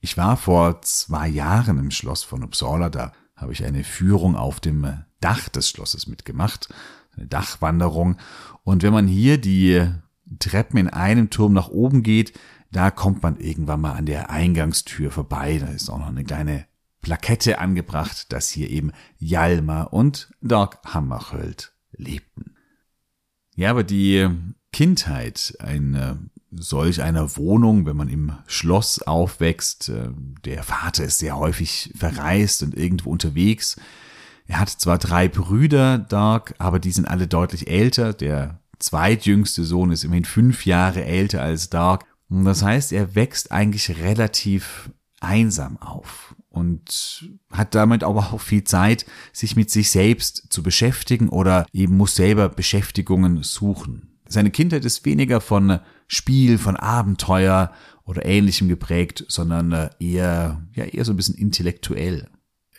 Ich 0.00 0.18
war 0.18 0.36
vor 0.36 0.82
zwei 0.82 1.28
Jahren 1.28 1.78
im 1.78 1.90
Schloss 1.90 2.22
von 2.22 2.44
Uppsala, 2.44 2.90
da 2.90 3.12
habe 3.34 3.52
ich 3.52 3.64
eine 3.64 3.82
Führung 3.82 4.36
auf 4.36 4.60
dem 4.60 5.04
Dach 5.20 5.48
des 5.48 5.70
Schlosses 5.70 6.06
mitgemacht, 6.06 6.68
eine 7.16 7.26
Dachwanderung. 7.26 8.16
Und 8.62 8.82
wenn 8.82 8.92
man 8.92 9.06
hier 9.06 9.38
die 9.38 9.90
Treppen 10.38 10.78
in 10.78 10.88
einem 10.88 11.30
Turm 11.30 11.52
nach 11.52 11.68
oben 11.68 12.02
geht, 12.02 12.38
da 12.72 12.90
kommt 12.90 13.22
man 13.22 13.38
irgendwann 13.38 13.80
mal 13.80 13.92
an 13.92 14.06
der 14.06 14.30
Eingangstür 14.30 15.10
vorbei. 15.10 15.58
Da 15.58 15.68
ist 15.68 15.88
auch 15.88 15.98
noch 15.98 16.08
eine 16.08 16.24
kleine 16.24 16.66
Plakette 17.00 17.58
angebracht, 17.58 18.32
dass 18.32 18.50
hier 18.50 18.68
eben 18.68 18.92
Jalmar 19.18 19.92
und 19.92 20.32
Dag 20.40 20.80
Hammarskjöld 20.84 21.72
lebten. 21.92 22.54
Ja, 23.54 23.70
aber 23.70 23.84
die 23.84 24.28
Kindheit 24.72 25.56
eine 25.60 26.18
solch 26.50 27.02
einer 27.02 27.36
Wohnung, 27.36 27.86
wenn 27.86 27.96
man 27.96 28.08
im 28.08 28.32
Schloss 28.46 29.02
aufwächst, 29.02 29.88
äh, 29.88 30.10
der 30.44 30.62
Vater 30.62 31.04
ist 31.04 31.18
sehr 31.18 31.36
häufig 31.36 31.92
verreist 31.96 32.62
und 32.62 32.74
irgendwo 32.76 33.10
unterwegs. 33.10 33.76
Er 34.46 34.60
hat 34.60 34.70
zwar 34.70 34.98
drei 34.98 35.28
Brüder, 35.28 35.98
Dark, 35.98 36.54
aber 36.58 36.78
die 36.78 36.92
sind 36.92 37.06
alle 37.06 37.26
deutlich 37.26 37.68
älter. 37.68 38.12
Der 38.12 38.60
zweitjüngste 38.78 39.64
Sohn 39.64 39.90
ist 39.90 40.04
immerhin 40.04 40.24
fünf 40.24 40.66
Jahre 40.66 41.04
älter 41.04 41.42
als 41.42 41.70
Dark. 41.70 42.04
Und 42.28 42.44
das 42.44 42.62
heißt, 42.62 42.92
er 42.92 43.14
wächst 43.14 43.52
eigentlich 43.52 43.98
relativ 43.98 44.90
einsam 45.20 45.76
auf 45.78 46.34
und 46.48 47.28
hat 47.50 47.74
damit 47.74 48.02
aber 48.02 48.32
auch 48.32 48.40
viel 48.40 48.64
Zeit, 48.64 49.06
sich 49.32 49.56
mit 49.56 49.70
sich 49.70 49.90
selbst 49.90 50.46
zu 50.50 50.62
beschäftigen 50.62 51.28
oder 51.28 51.66
eben 51.72 51.96
muss 51.96 52.16
selber 52.16 52.48
Beschäftigungen 52.48 53.42
suchen. 53.42 54.18
Seine 54.28 54.50
Kindheit 54.50 54.84
ist 54.84 55.04
weniger 55.04 55.40
von 55.40 55.80
Spiel, 56.08 56.58
von 56.58 56.76
Abenteuer 56.76 57.72
oder 58.04 58.24
ähnlichem 58.24 58.68
geprägt, 58.68 59.24
sondern 59.28 59.72
äh, 59.72 59.90
eher, 59.98 60.62
ja, 60.72 60.84
eher 60.84 61.04
so 61.04 61.12
ein 61.12 61.16
bisschen 61.16 61.36
intellektuell. 61.36 62.28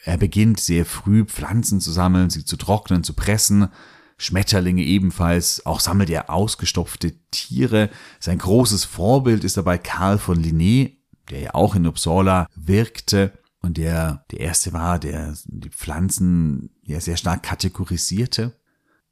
Er 0.03 0.17
beginnt 0.17 0.59
sehr 0.59 0.85
früh 0.85 1.25
Pflanzen 1.25 1.81
zu 1.81 1.91
sammeln, 1.91 2.29
sie 2.29 2.45
zu 2.45 2.57
trocknen, 2.57 3.03
zu 3.03 3.13
pressen, 3.13 3.67
Schmetterlinge 4.17 4.83
ebenfalls, 4.83 5.65
auch 5.65 5.79
sammelt 5.79 6.09
er 6.09 6.29
ausgestopfte 6.29 7.13
Tiere. 7.31 7.89
Sein 8.19 8.39
großes 8.39 8.83
Vorbild 8.83 9.43
ist 9.43 9.57
dabei 9.57 9.77
Karl 9.77 10.17
von 10.17 10.43
Linné, 10.43 10.97
der 11.29 11.39
ja 11.39 11.53
auch 11.53 11.75
in 11.75 11.85
Uppsala 11.85 12.47
wirkte 12.55 13.31
und 13.61 13.77
der 13.77 14.25
der 14.31 14.39
erste 14.39 14.73
war, 14.73 14.99
der 14.99 15.35
die 15.45 15.69
Pflanzen 15.69 16.71
ja 16.83 16.99
sehr 16.99 17.17
stark 17.17 17.43
kategorisierte. 17.43 18.59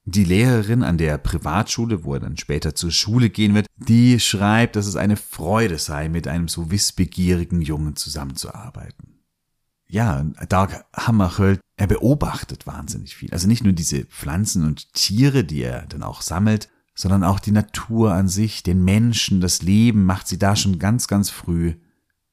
Die 0.08 0.24
Lehrerin 0.24 0.84
an 0.84 1.00
der 1.00 1.18
Privatschule, 1.18 2.04
wo 2.04 2.14
er 2.14 2.20
dann 2.20 2.38
später 2.38 2.76
zur 2.76 2.92
Schule 2.92 3.32
gehen 3.32 3.56
wird, 3.56 3.66
die 3.76 4.20
schreibt, 4.20 4.76
dass 4.76 4.86
es 4.86 4.96
eine 4.96 5.18
Freude 5.18 5.80
sei, 5.80 6.10
mit 6.10 6.28
einem 6.28 6.48
so 6.48 6.70
wissbegierigen 6.70 7.62
Jungen 7.62 7.96
zusammenzuarbeiten. 7.96 9.15
Ja, 9.88 10.24
Dag 10.50 10.86
Hammarskjöld, 10.96 11.60
er 11.78 11.88
beobachtet 11.88 12.66
wahnsinnig 12.66 13.16
viel. 13.16 13.32
Also 13.32 13.48
nicht 13.48 13.64
nur 13.64 13.74
diese 13.74 14.06
Pflanzen 14.06 14.66
und 14.66 14.94
Tiere, 14.94 15.44
die 15.44 15.62
er 15.62 15.86
dann 15.88 16.04
auch 16.04 16.22
sammelt, 16.22 16.70
sondern 16.96 17.24
auch 17.24 17.40
die 17.40 17.52
Natur 17.52 18.14
an 18.14 18.28
sich, 18.28 18.64
den 18.64 18.84
Menschen, 18.84 19.42
das 19.42 19.62
Leben, 19.62 20.06
macht 20.06 20.28
sie 20.28 20.40
da 20.40 20.56
schon 20.56 20.80
ganz, 20.80 21.08
ganz 21.08 21.30
früh 21.30 21.76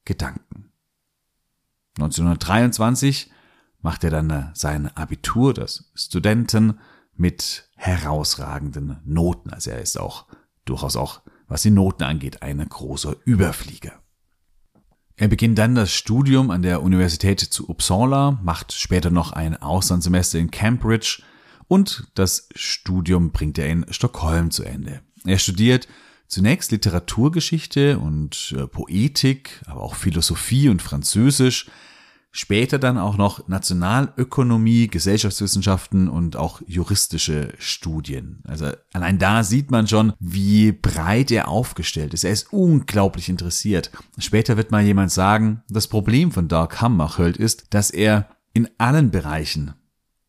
Gedanken. 0.05 0.71
1923 1.99 3.31
macht 3.81 4.05
er 4.05 4.11
dann 4.11 4.51
sein 4.55 4.97
Abitur, 4.97 5.53
das 5.53 5.91
Studenten, 5.95 6.79
mit 7.15 7.69
herausragenden 7.77 9.01
Noten. 9.05 9.51
Also 9.51 9.71
er 9.71 9.83
ist 9.83 9.99
auch 9.99 10.27
durchaus 10.65 10.97
auch, 10.97 11.21
was 11.49 11.63
die 11.63 11.71
Noten 11.71 12.05
angeht, 12.05 12.43
ein 12.43 12.67
großer 12.67 13.17
Überflieger. 13.25 14.02
Er 15.23 15.29
beginnt 15.29 15.57
dann 15.57 15.77
das 15.77 15.95
Studium 15.95 16.51
an 16.51 16.63
der 16.63 16.83
Universität 16.83 17.39
zu 17.39 17.69
Uppsala, 17.69 18.41
macht 18.43 18.73
später 18.73 19.11
noch 19.11 19.31
ein 19.31 19.57
Auslandssemester 19.57 20.41
in 20.41 20.51
Cambridge 20.51 21.23
und 21.69 22.09
das 22.15 22.49
Studium 22.57 23.31
bringt 23.31 23.57
er 23.57 23.69
in 23.69 23.87
Stockholm 23.91 24.51
zu 24.51 24.65
Ende. 24.65 25.01
Er 25.25 25.39
studiert 25.39 25.87
zunächst 26.27 26.73
Literaturgeschichte 26.73 28.01
und 28.01 28.53
äh, 28.59 28.67
Poetik, 28.67 29.63
aber 29.67 29.83
auch 29.83 29.95
Philosophie 29.95 30.69
und 30.69 30.83
Französisch, 30.83 31.67
Später 32.35 32.79
dann 32.79 32.97
auch 32.97 33.19
noch 33.19 33.47
Nationalökonomie, 33.47 34.89
Gesellschaftswissenschaften 34.89 36.09
und 36.09 36.37
auch 36.37 36.63
juristische 36.67 37.53
Studien. 37.59 38.43
Also 38.45 38.71
allein 38.95 39.19
da 39.19 39.45
sieht 39.45 39.71
man 39.71 39.87
schon, 39.87 40.15
wie 40.19 40.73
breit 40.73 41.31
er 41.31 41.49
aufgestellt 41.49 42.15
ist. 42.15 42.25
Er 42.25 42.33
ist 42.33 42.51
unglaublich 42.51 43.29
interessiert. 43.29 43.91
Später 44.17 44.57
wird 44.57 44.71
mal 44.71 44.83
jemand 44.83 45.13
sagen, 45.13 45.63
das 45.69 45.89
Problem 45.89 46.33
von 46.33 46.49
Dark 46.49 46.81
Hammarskjöld 46.81 47.37
ist, 47.37 47.67
dass 47.75 47.91
er 47.91 48.29
in 48.55 48.69
allen 48.79 49.11
Bereichen 49.11 49.75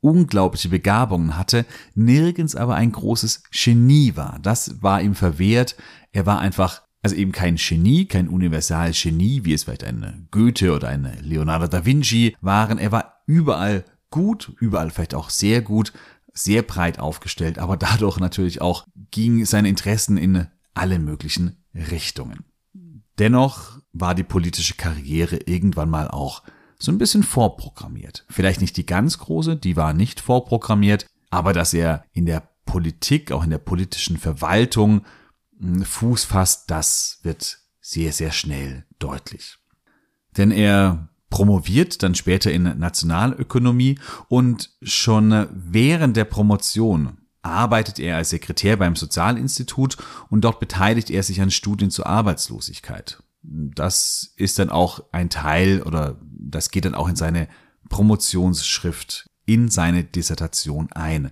unglaubliche 0.02 0.68
Begabungen 0.68 1.38
hatte, 1.38 1.66
nirgends 1.96 2.58
aber 2.58 2.76
ein 2.76 2.92
großes 2.92 3.44
Genie 3.52 4.18
war. 4.18 4.40
Das 4.42 4.84
war 4.84 5.02
ihm 5.02 5.16
verwehrt. 5.16 5.78
Er 6.12 6.26
war 6.26 6.40
einfach 6.40 6.82
also 7.04 7.16
eben 7.16 7.34
kein 7.34 7.58
Genie, 7.58 8.06
kein 8.06 8.30
Universalgenie, 8.30 9.44
wie 9.44 9.54
es 9.54 9.66
vielleicht 9.66 9.84
ein 9.84 10.28
Goethe 10.32 10.74
oder 10.74 10.88
ein 10.88 11.18
Leonardo 11.22 11.68
da 11.68 11.86
Vinci 11.86 12.36
waren. 12.42 12.80
Er 12.80 12.92
war 12.92 13.22
überall 13.28 13.84
gut, 14.10 14.54
überall 14.60 14.90
vielleicht 14.90 15.14
auch 15.14 15.30
sehr 15.30 15.62
gut, 15.62 15.92
sehr 16.34 16.64
breit 16.64 17.00
aufgestellt, 17.00 17.60
aber 17.60 17.78
dadurch 17.78 18.20
natürlich 18.20 18.62
auch 18.62 18.88
ging 19.12 19.46
seine 19.46 19.70
Interessen 19.70 20.18
in 20.18 20.48
alle 20.74 20.98
möglichen 20.98 21.58
Richtungen. 21.76 22.46
Dennoch 23.20 23.80
war 23.92 24.16
die 24.16 24.24
politische 24.24 24.76
Karriere 24.76 25.38
irgendwann 25.46 25.90
mal 25.90 26.08
auch 26.08 26.42
so 26.80 26.92
ein 26.92 26.98
bisschen 26.98 27.24
vorprogrammiert. 27.24 28.26
Vielleicht 28.30 28.62
nicht 28.62 28.78
die 28.78 28.86
ganz 28.86 29.18
große, 29.20 29.56
die 29.56 29.76
war 29.76 29.94
nicht 29.94 30.20
vorprogrammiert, 30.20 31.06
aber 31.30 31.54
dass 31.54 31.74
er 31.74 32.06
in 32.14 32.26
der 32.26 32.50
Politik, 32.66 33.32
auch 33.32 33.44
in 33.44 33.50
der 33.50 33.58
politischen 33.58 34.18
Verwaltung 34.18 35.04
Fuß 35.86 36.26
fasst, 36.26 36.70
das 36.70 37.20
wird 37.24 37.60
sehr, 37.82 38.14
sehr 38.14 38.32
schnell 38.32 38.86
deutlich. 39.00 39.58
Denn 40.38 40.52
er 40.52 41.10
promoviert 41.30 42.04
dann 42.04 42.16
später 42.16 42.52
in 42.52 42.64
Nationalökonomie 42.78 44.00
und 44.28 44.72
schon 44.82 45.48
während 45.52 46.16
der 46.16 46.26
Promotion 46.26 47.18
arbeitet 47.42 48.00
er 48.00 48.18
als 48.18 48.30
Sekretär 48.30 48.78
beim 48.78 48.96
Sozialinstitut 48.96 49.98
und 50.30 50.42
dort 50.42 50.60
beteiligt 50.60 51.10
er 51.10 51.24
sich 51.24 51.42
an 51.42 51.52
Studien 51.52 51.92
zur 51.92 52.08
Arbeitslosigkeit. 52.08 53.22
Das 53.42 54.34
ist 54.38 54.60
dann 54.60 54.70
auch 54.70 55.04
ein 55.12 55.30
Teil 55.30 55.82
oder 55.82 56.18
das 56.22 56.72
geht 56.72 56.86
dann 56.86 56.96
auch 56.96 57.10
in 57.10 57.16
seine 57.16 57.48
Promotionsschrift 57.90 59.28
in 59.46 59.70
seine 59.70 60.04
Dissertation 60.04 60.92
ein. 60.94 61.32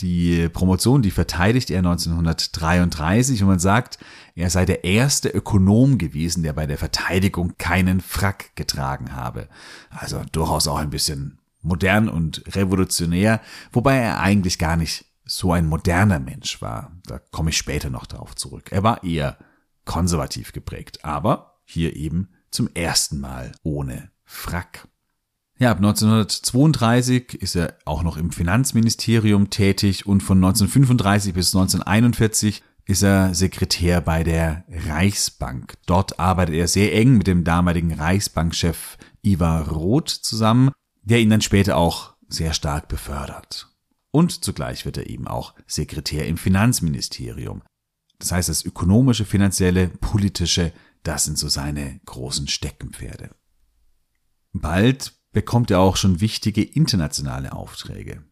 Die 0.00 0.48
Promotion, 0.48 1.02
die 1.02 1.10
verteidigt 1.10 1.70
er 1.70 1.78
1933 1.78 3.42
und 3.42 3.48
man 3.48 3.58
sagt, 3.58 3.98
er 4.36 4.48
sei 4.48 4.64
der 4.64 4.84
erste 4.84 5.28
Ökonom 5.28 5.98
gewesen, 5.98 6.44
der 6.44 6.52
bei 6.52 6.66
der 6.66 6.78
Verteidigung 6.78 7.54
keinen 7.58 8.00
Frack 8.00 8.54
getragen 8.54 9.16
habe. 9.16 9.48
Also 9.90 10.22
durchaus 10.30 10.68
auch 10.68 10.78
ein 10.78 10.90
bisschen 10.90 11.38
modern 11.62 12.08
und 12.08 12.44
revolutionär, 12.54 13.40
wobei 13.72 13.96
er 13.96 14.20
eigentlich 14.20 14.58
gar 14.58 14.76
nicht 14.76 15.04
so 15.24 15.52
ein 15.52 15.66
moderner 15.66 16.20
Mensch 16.20 16.62
war. 16.62 16.92
Da 17.04 17.18
komme 17.32 17.50
ich 17.50 17.58
später 17.58 17.90
noch 17.90 18.06
darauf 18.06 18.36
zurück. 18.36 18.70
Er 18.70 18.84
war 18.84 19.02
eher 19.02 19.36
konservativ 19.84 20.52
geprägt, 20.52 21.04
aber 21.04 21.60
hier 21.64 21.96
eben 21.96 22.28
zum 22.50 22.70
ersten 22.74 23.20
Mal 23.20 23.52
ohne 23.62 24.10
Frack. 24.24 24.86
Ja, 25.60 25.72
ab 25.72 25.78
1932 25.78 27.34
ist 27.34 27.56
er 27.56 27.74
auch 27.84 28.04
noch 28.04 28.16
im 28.16 28.30
Finanzministerium 28.30 29.50
tätig 29.50 30.06
und 30.06 30.22
von 30.22 30.38
1935 30.38 31.34
bis 31.34 31.54
1941 31.54 32.62
ist 32.84 33.02
er 33.02 33.34
Sekretär 33.34 34.00
bei 34.00 34.22
der 34.22 34.64
Reichsbank. 34.68 35.74
Dort 35.86 36.20
arbeitet 36.20 36.54
er 36.54 36.68
sehr 36.68 36.94
eng 36.94 37.18
mit 37.18 37.26
dem 37.26 37.42
damaligen 37.42 37.92
Reichsbankchef 37.92 38.98
Ivar 39.22 39.68
Roth 39.68 40.10
zusammen, 40.10 40.70
der 41.02 41.18
ihn 41.18 41.30
dann 41.30 41.42
später 41.42 41.76
auch 41.76 42.14
sehr 42.28 42.52
stark 42.54 42.86
befördert. 42.86 43.66
Und 44.12 44.44
zugleich 44.44 44.86
wird 44.86 44.96
er 44.96 45.10
eben 45.10 45.26
auch 45.26 45.54
Sekretär 45.66 46.28
im 46.28 46.36
Finanzministerium. 46.36 47.62
Das 48.20 48.30
heißt, 48.30 48.48
das 48.48 48.64
ökonomische, 48.64 49.24
finanzielle, 49.24 49.88
politische, 49.88 50.72
das 51.02 51.24
sind 51.24 51.36
so 51.36 51.48
seine 51.48 52.00
großen 52.06 52.46
Steckenpferde. 52.46 53.30
Bald 54.52 55.17
bekommt 55.32 55.70
er 55.70 55.80
auch 55.80 55.96
schon 55.96 56.20
wichtige 56.20 56.62
internationale 56.62 57.52
Aufträge. 57.52 58.22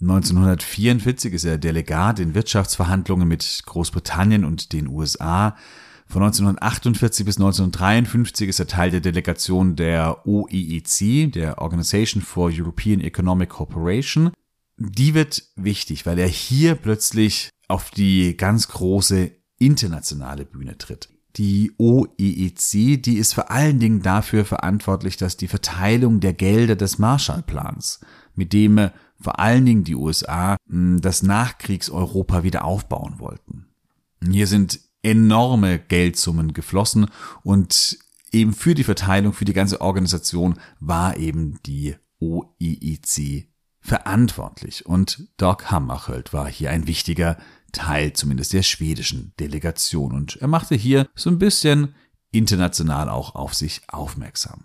1944 0.00 1.32
ist 1.34 1.44
er 1.44 1.58
Delegat 1.58 2.20
in 2.20 2.34
Wirtschaftsverhandlungen 2.34 3.26
mit 3.26 3.62
Großbritannien 3.66 4.44
und 4.44 4.72
den 4.72 4.86
USA. 4.86 5.56
Von 6.06 6.22
1948 6.22 7.26
bis 7.26 7.36
1953 7.36 8.48
ist 8.48 8.60
er 8.60 8.66
Teil 8.66 8.90
der 8.90 9.00
Delegation 9.00 9.76
der 9.76 10.26
OEEC, 10.26 11.32
der 11.32 11.58
Organization 11.58 12.22
for 12.22 12.50
European 12.52 13.00
Economic 13.00 13.50
Cooperation. 13.50 14.30
Die 14.78 15.14
wird 15.14 15.42
wichtig, 15.56 16.06
weil 16.06 16.18
er 16.18 16.28
hier 16.28 16.76
plötzlich 16.76 17.50
auf 17.66 17.90
die 17.90 18.36
ganz 18.36 18.68
große 18.68 19.32
internationale 19.58 20.44
Bühne 20.44 20.78
tritt. 20.78 21.08
Die 21.36 21.72
OEEC, 21.78 23.02
die 23.02 23.18
ist 23.18 23.34
vor 23.34 23.50
allen 23.50 23.78
Dingen 23.78 24.02
dafür 24.02 24.44
verantwortlich, 24.44 25.16
dass 25.16 25.36
die 25.36 25.48
Verteilung 25.48 26.20
der 26.20 26.32
Gelder 26.32 26.74
des 26.74 26.98
Marshallplans, 26.98 28.00
mit 28.34 28.52
dem 28.52 28.90
vor 29.20 29.38
allen 29.38 29.66
Dingen 29.66 29.84
die 29.84 29.94
USA 29.94 30.56
das 30.66 31.22
Nachkriegseuropa 31.22 32.42
wieder 32.42 32.64
aufbauen 32.64 33.16
wollten. 33.18 33.66
Hier 34.22 34.46
sind 34.46 34.80
enorme 35.02 35.78
Geldsummen 35.78 36.52
geflossen 36.52 37.06
und 37.42 37.98
eben 38.32 38.52
für 38.52 38.74
die 38.74 38.84
Verteilung, 38.84 39.32
für 39.32 39.44
die 39.44 39.52
ganze 39.52 39.80
Organisation 39.80 40.58
war 40.80 41.16
eben 41.16 41.58
die 41.66 41.94
OIIC 42.20 43.48
verantwortlich 43.80 44.86
und 44.86 45.28
Doc 45.36 45.70
Hammarskjöld 45.70 46.32
war 46.32 46.48
hier 46.48 46.70
ein 46.70 46.86
wichtiger 46.86 47.38
Teil 47.72 48.12
zumindest 48.12 48.52
der 48.52 48.62
schwedischen 48.62 49.32
Delegation 49.38 50.12
und 50.12 50.36
er 50.36 50.48
machte 50.48 50.74
hier 50.74 51.06
so 51.14 51.30
ein 51.30 51.38
bisschen 51.38 51.94
international 52.30 53.08
auch 53.08 53.34
auf 53.34 53.54
sich 53.54 53.82
aufmerksam. 53.88 54.64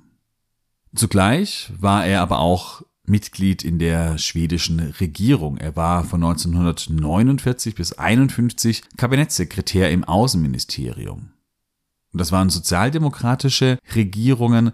Zugleich 0.96 1.72
war 1.78 2.06
er 2.06 2.22
aber 2.22 2.40
auch 2.40 2.84
Mitglied 3.06 3.64
in 3.64 3.80
der 3.80 4.18
schwedischen 4.18 4.80
Regierung. 4.80 5.58
Er 5.58 5.76
war 5.76 6.04
von 6.04 6.24
1949 6.24 7.76
bis 7.76 7.94
51 7.94 8.84
Kabinettssekretär 8.96 9.92
im 9.92 10.04
Außenministerium. 10.04 11.32
Und 12.14 12.20
das 12.20 12.32
waren 12.32 12.50
sozialdemokratische 12.50 13.80
Regierungen. 13.96 14.72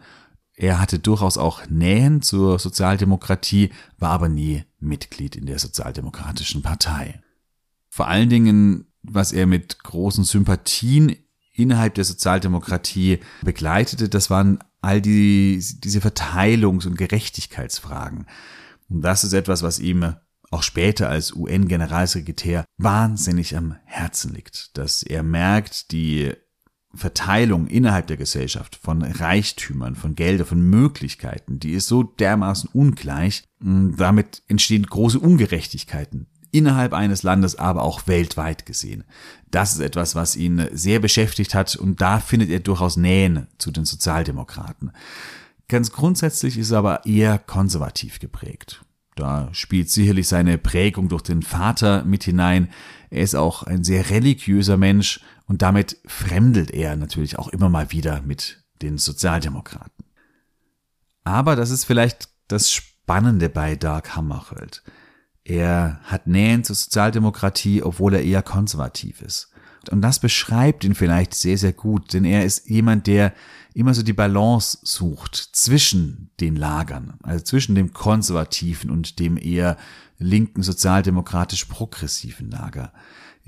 Er 0.54 0.80
hatte 0.80 1.00
durchaus 1.00 1.38
auch 1.38 1.68
Nähen 1.70 2.22
zur 2.22 2.60
Sozialdemokratie, 2.60 3.72
war 3.98 4.12
aber 4.12 4.30
nie 4.30 4.66
Mitglied 4.80 5.36
in 5.36 5.46
der 5.46 5.58
Sozialdemokratischen 5.58 6.62
Partei. 6.62 7.22
Vor 7.90 8.08
allen 8.08 8.30
Dingen, 8.30 8.86
was 9.04 9.32
er 9.32 9.48
mit 9.48 9.84
großen 9.84 10.24
Sympathien 10.24 11.16
innerhalb 11.54 11.96
der 11.96 12.06
Sozialdemokratie 12.06 13.20
begleitete, 13.42 14.10
das 14.10 14.30
waren 14.30 14.60
all 14.82 15.02
die, 15.02 15.64
diese 15.84 16.00
Verteilungs- 16.00 16.88
und 16.88 16.98
Gerechtigkeitsfragen. 16.98 18.28
Und 18.90 19.02
das 19.02 19.24
ist 19.24 19.34
etwas, 19.34 19.62
was 19.62 19.80
ihm 19.80 20.16
auch 20.52 20.64
später 20.64 21.10
als 21.10 21.36
UN-Generalsekretär 21.36 22.66
wahnsinnig 22.78 23.56
am 23.56 23.76
Herzen 23.86 24.34
liegt, 24.34 24.78
dass 24.78 25.04
er 25.04 25.22
merkt, 25.22 25.92
die 25.92 26.34
Verteilung 26.96 27.68
innerhalb 27.68 28.08
der 28.08 28.18
Gesellschaft 28.18 28.76
von 28.76 29.04
Reichtümern, 29.04 29.96
von 29.96 30.16
Gelder, 30.16 30.46
von 30.46 30.60
Möglichkeiten, 30.62 31.60
die 31.60 31.74
ist 31.74 31.88
so 31.88 32.02
dermaßen 32.02 32.70
ungleich, 32.74 33.44
damit 33.60 34.42
entstehen 34.48 34.88
große 34.88 35.20
Ungerechtigkeiten 35.20 36.28
innerhalb 36.52 36.94
eines 36.94 37.24
Landes, 37.24 37.58
aber 37.58 37.84
auch 37.84 38.08
weltweit 38.08 38.66
gesehen. 38.66 39.04
Das 39.52 39.74
ist 39.74 39.80
etwas, 39.80 40.16
was 40.16 40.36
ihn 40.36 40.68
sehr 40.72 41.00
beschäftigt 41.00 41.56
hat 41.56 41.76
und 41.76 42.02
da 42.02 42.20
findet 42.20 42.50
er 42.50 42.60
durchaus 42.60 42.98
Nähen 42.98 43.48
zu 43.58 43.72
den 43.72 43.86
Sozialdemokraten. 43.86 44.92
Ganz 45.68 45.92
grundsätzlich 45.92 46.58
ist 46.58 46.72
er 46.72 46.80
aber 46.80 47.06
eher 47.06 47.38
konservativ 47.38 48.20
geprägt. 48.20 48.84
Da 49.16 49.50
spielt 49.52 49.90
sicherlich 49.90 50.28
seine 50.28 50.58
Prägung 50.58 51.10
durch 51.10 51.22
den 51.22 51.42
Vater 51.42 52.06
mit 52.06 52.24
hinein. 52.24 52.70
Er 53.10 53.24
ist 53.24 53.36
auch 53.36 53.64
ein 53.64 53.84
sehr 53.84 54.10
religiöser 54.10 54.78
Mensch 54.78 55.20
und 55.46 55.62
damit 55.62 55.98
fremdelt 56.06 56.72
er 56.72 56.96
natürlich 56.96 57.38
auch 57.38 57.50
immer 57.50 57.70
mal 57.70 57.92
wieder 57.92 58.22
mit 58.22 58.64
den 58.82 58.98
Sozialdemokraten. 58.98 60.06
Aber 61.24 61.56
das 61.56 61.70
ist 61.70 61.84
vielleicht 61.84 62.30
das 62.48 62.72
Spannende 62.72 63.50
bei 63.50 63.76
Dark 63.76 64.16
Hammarskjöld. 64.16 64.84
Er 65.50 66.00
hat 66.04 66.28
Nähen 66.28 66.64
zur 66.64 66.76
Sozialdemokratie, 66.76 67.82
obwohl 67.82 68.14
er 68.14 68.24
eher 68.24 68.44
konservativ 68.44 69.24
ist. 69.24 69.52
Und 69.90 70.02
das 70.02 70.20
beschreibt 70.20 70.84
ihn 70.84 70.94
vielleicht 70.94 71.34
sehr, 71.34 71.58
sehr 71.58 71.74
gut, 71.74 72.14
denn 72.14 72.24
er 72.24 72.46
ist 72.46 72.70
jemand, 72.70 73.08
der 73.08 73.34
immer 73.74 73.96
so 73.96 74.04
die 74.04 74.14
Balance 74.14 74.78
sucht 74.84 75.36
zwischen 75.36 76.30
den 76.40 76.56
Lagern, 76.56 77.16
also 77.24 77.44
zwischen 77.44 77.74
dem 77.74 77.94
konservativen 77.94 78.92
und 78.92 79.18
dem 79.18 79.38
eher 79.38 79.78
linken 80.20 80.62
sozialdemokratisch-progressiven 80.62 82.52
Lager, 82.52 82.94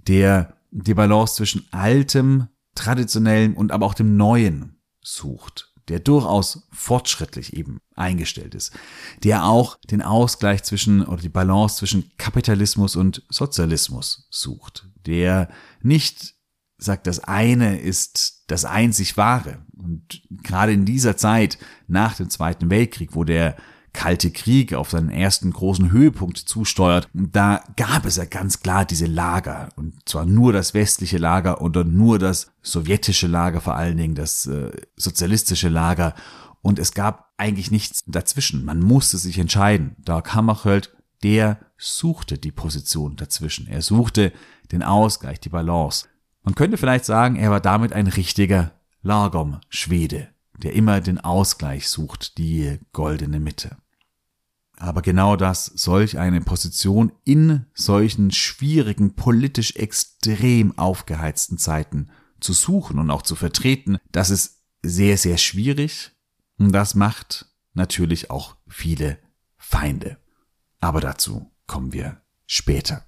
der 0.07 0.57
die 0.71 0.95
Balance 0.95 1.35
zwischen 1.35 1.67
altem, 1.71 2.47
traditionellem 2.73 3.55
und 3.55 3.71
aber 3.71 3.85
auch 3.85 3.93
dem 3.93 4.17
Neuen 4.17 4.77
sucht 5.01 5.70
der 5.87 5.99
durchaus 5.99 6.67
fortschrittlich 6.71 7.53
eben 7.53 7.79
eingestellt 7.95 8.55
ist, 8.55 8.71
der 9.23 9.45
auch 9.45 9.77
den 9.89 10.01
Ausgleich 10.01 10.63
zwischen 10.63 11.05
oder 11.05 11.21
die 11.21 11.29
Balance 11.29 11.77
zwischen 11.77 12.11
Kapitalismus 12.17 12.95
und 12.95 13.23
Sozialismus 13.29 14.27
sucht, 14.29 14.87
der 15.05 15.49
nicht 15.81 16.35
sagt, 16.77 17.07
das 17.07 17.19
eine 17.19 17.79
ist 17.79 18.43
das 18.47 18.65
einzig 18.65 19.15
wahre. 19.15 19.65
Und 19.77 20.23
gerade 20.29 20.73
in 20.73 20.85
dieser 20.85 21.15
Zeit 21.15 21.57
nach 21.87 22.15
dem 22.15 22.29
Zweiten 22.29 22.69
Weltkrieg, 22.69 23.15
wo 23.15 23.23
der 23.23 23.55
Kalte 23.93 24.31
Krieg 24.31 24.73
auf 24.73 24.91
seinen 24.91 25.09
ersten 25.09 25.51
großen 25.51 25.91
Höhepunkt 25.91 26.37
zusteuert. 26.37 27.09
Da 27.13 27.63
gab 27.75 28.05
es 28.05 28.15
ja 28.15 28.25
ganz 28.25 28.61
klar 28.61 28.85
diese 28.85 29.05
Lager. 29.05 29.69
Und 29.75 30.07
zwar 30.07 30.25
nur 30.25 30.53
das 30.53 30.73
westliche 30.73 31.17
Lager 31.17 31.61
oder 31.61 31.83
nur 31.83 32.17
das 32.17 32.51
sowjetische 32.61 33.27
Lager, 33.27 33.61
vor 33.61 33.75
allen 33.75 33.97
Dingen 33.97 34.15
das 34.15 34.45
äh, 34.47 34.71
sozialistische 34.95 35.69
Lager. 35.69 36.15
Und 36.61 36.79
es 36.79 36.93
gab 36.93 37.33
eigentlich 37.37 37.71
nichts 37.71 38.03
dazwischen. 38.05 38.63
Man 38.63 38.79
musste 38.79 39.17
sich 39.17 39.37
entscheiden. 39.37 39.95
Da 39.99 40.23
Hammarskjöld, 40.23 40.95
der 41.23 41.59
suchte 41.77 42.37
die 42.37 42.51
Position 42.51 43.15
dazwischen. 43.15 43.67
Er 43.67 43.81
suchte 43.81 44.31
den 44.71 44.83
Ausgleich, 44.83 45.39
die 45.39 45.49
Balance. 45.49 46.07
Man 46.43 46.55
könnte 46.55 46.77
vielleicht 46.77 47.05
sagen, 47.05 47.35
er 47.35 47.51
war 47.51 47.59
damit 47.59 47.93
ein 47.93 48.07
richtiger 48.07 48.71
Lagom-Schwede 49.03 50.29
der 50.61 50.73
immer 50.73 51.01
den 51.01 51.19
Ausgleich 51.19 51.89
sucht, 51.89 52.37
die 52.37 52.79
goldene 52.93 53.39
Mitte. 53.39 53.77
Aber 54.81 55.03
genau 55.03 55.35
das, 55.35 55.65
solch 55.67 56.17
eine 56.17 56.41
Position 56.41 57.11
in 57.23 57.67
solchen 57.75 58.31
schwierigen, 58.31 59.13
politisch 59.15 59.75
extrem 59.75 60.75
aufgeheizten 60.75 61.59
Zeiten 61.59 62.09
zu 62.39 62.51
suchen 62.53 62.97
und 62.97 63.11
auch 63.11 63.21
zu 63.21 63.35
vertreten, 63.35 63.99
das 64.11 64.31
ist 64.31 64.63
sehr, 64.81 65.19
sehr 65.19 65.37
schwierig 65.37 66.13
und 66.57 66.71
das 66.71 66.95
macht 66.95 67.45
natürlich 67.75 68.31
auch 68.31 68.55
viele 68.67 69.19
Feinde. 69.55 70.17
Aber 70.79 70.99
dazu 70.99 71.51
kommen 71.67 71.93
wir 71.93 72.19
später. 72.47 73.05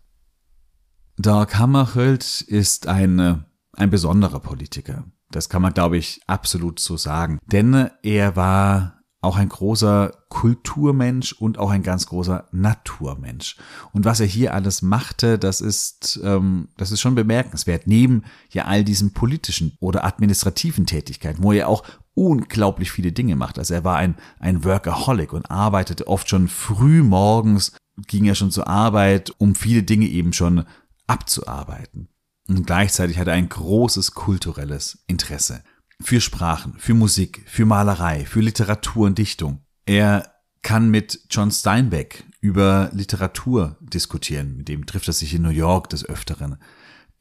Dag 1.18 1.58
Hammarskjöld 1.58 2.42
ist 2.42 2.86
ein, 2.86 3.46
ein 3.72 3.90
besonderer 3.90 4.42
Politiker. 4.42 5.06
Das 5.32 5.50
kann 5.50 5.64
man, 5.64 5.74
glaube 5.74 5.98
ich, 5.98 6.22
absolut 6.28 6.80
so 6.80 6.98
sagen. 6.98 7.40
Denn 7.48 7.90
er 8.04 8.36
war 8.36 9.03
auch 9.24 9.38
ein 9.38 9.50
großer 9.50 10.12
Kulturmensch 10.30 11.34
und 11.34 11.58
auch 11.58 11.72
ein 11.72 11.84
ganz 11.84 12.08
großer 12.08 12.48
Naturmensch. 12.52 13.58
Und 13.94 14.06
was 14.06 14.20
er 14.20 14.26
hier 14.26 14.54
alles 14.54 14.82
machte, 14.82 15.40
das 15.40 15.62
ist, 15.62 16.20
ähm, 16.24 16.68
das 16.78 16.92
ist 16.92 17.02
schon 17.02 17.16
bemerkenswert. 17.16 17.88
Neben 17.88 18.24
ja 18.50 18.66
all 18.66 18.84
diesen 18.84 19.14
politischen 19.14 19.78
oder 19.80 20.04
administrativen 20.04 20.86
Tätigkeiten, 20.86 21.44
wo 21.44 21.54
er 21.54 21.70
auch 21.70 21.84
unglaublich 22.16 22.92
viele 22.92 23.12
Dinge 23.12 23.36
macht. 23.36 23.58
Also 23.58 23.74
er 23.74 23.84
war 23.84 23.98
ein, 23.98 24.16
ein 24.40 24.64
Workaholic 24.64 25.34
und 25.34 25.50
arbeitete 25.50 26.08
oft 26.08 26.30
schon 26.30 26.48
früh 26.48 27.02
morgens, 27.02 27.72
ging 28.08 28.26
er 28.26 28.36
schon 28.36 28.52
zur 28.52 28.68
Arbeit, 28.68 29.34
um 29.38 29.56
viele 29.56 29.84
Dinge 29.84 30.08
eben 30.08 30.34
schon 30.34 30.66
abzuarbeiten. 31.08 32.10
Und 32.50 32.68
gleichzeitig 32.68 33.18
hat 33.18 33.28
er 33.28 33.34
ein 33.34 33.50
großes 33.50 34.14
kulturelles 34.14 35.04
Interesse. 35.08 35.64
Für 36.02 36.22
Sprachen, 36.22 36.76
für 36.78 36.94
Musik, 36.94 37.44
für 37.46 37.66
Malerei, 37.66 38.26
für 38.26 38.42
Literatur 38.42 39.08
und 39.08 39.18
Dichtung. 39.18 39.62
Er 39.86 40.34
kann 40.62 40.90
mit 40.90 41.20
John 41.30 41.52
Steinbeck 41.52 42.24
über 42.40 42.90
Literatur 42.94 43.78
diskutieren. 43.82 44.58
Mit 44.58 44.68
dem 44.70 44.86
trifft 44.86 45.08
er 45.08 45.14
sich 45.14 45.34
in 45.34 45.44
New 45.44 45.50
York 45.50 45.90
des 45.90 46.06
Öfteren. 46.06 46.58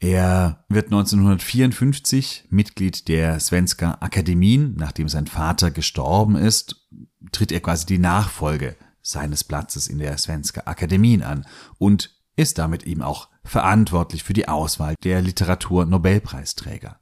Er 0.00 0.64
wird 0.68 0.86
1954 0.86 2.46
Mitglied 2.50 3.06
der 3.08 3.38
Svenska 3.38 3.98
Akademien. 4.00 4.74
Nachdem 4.76 5.08
sein 5.08 5.26
Vater 5.26 5.70
gestorben 5.70 6.34
ist, 6.34 6.88
tritt 7.30 7.52
er 7.52 7.60
quasi 7.60 7.86
die 7.86 7.98
Nachfolge 7.98 8.76
seines 9.00 9.44
Platzes 9.44 9.88
in 9.88 9.98
der 9.98 10.16
Svenska 10.18 10.62
Akademien 10.64 11.22
an 11.22 11.46
und 11.78 12.10
ist 12.34 12.58
damit 12.58 12.84
eben 12.84 13.02
auch 13.02 13.28
verantwortlich 13.44 14.24
für 14.24 14.32
die 14.32 14.48
Auswahl 14.48 14.94
der 15.04 15.20
Literatur-Nobelpreisträger. 15.20 17.01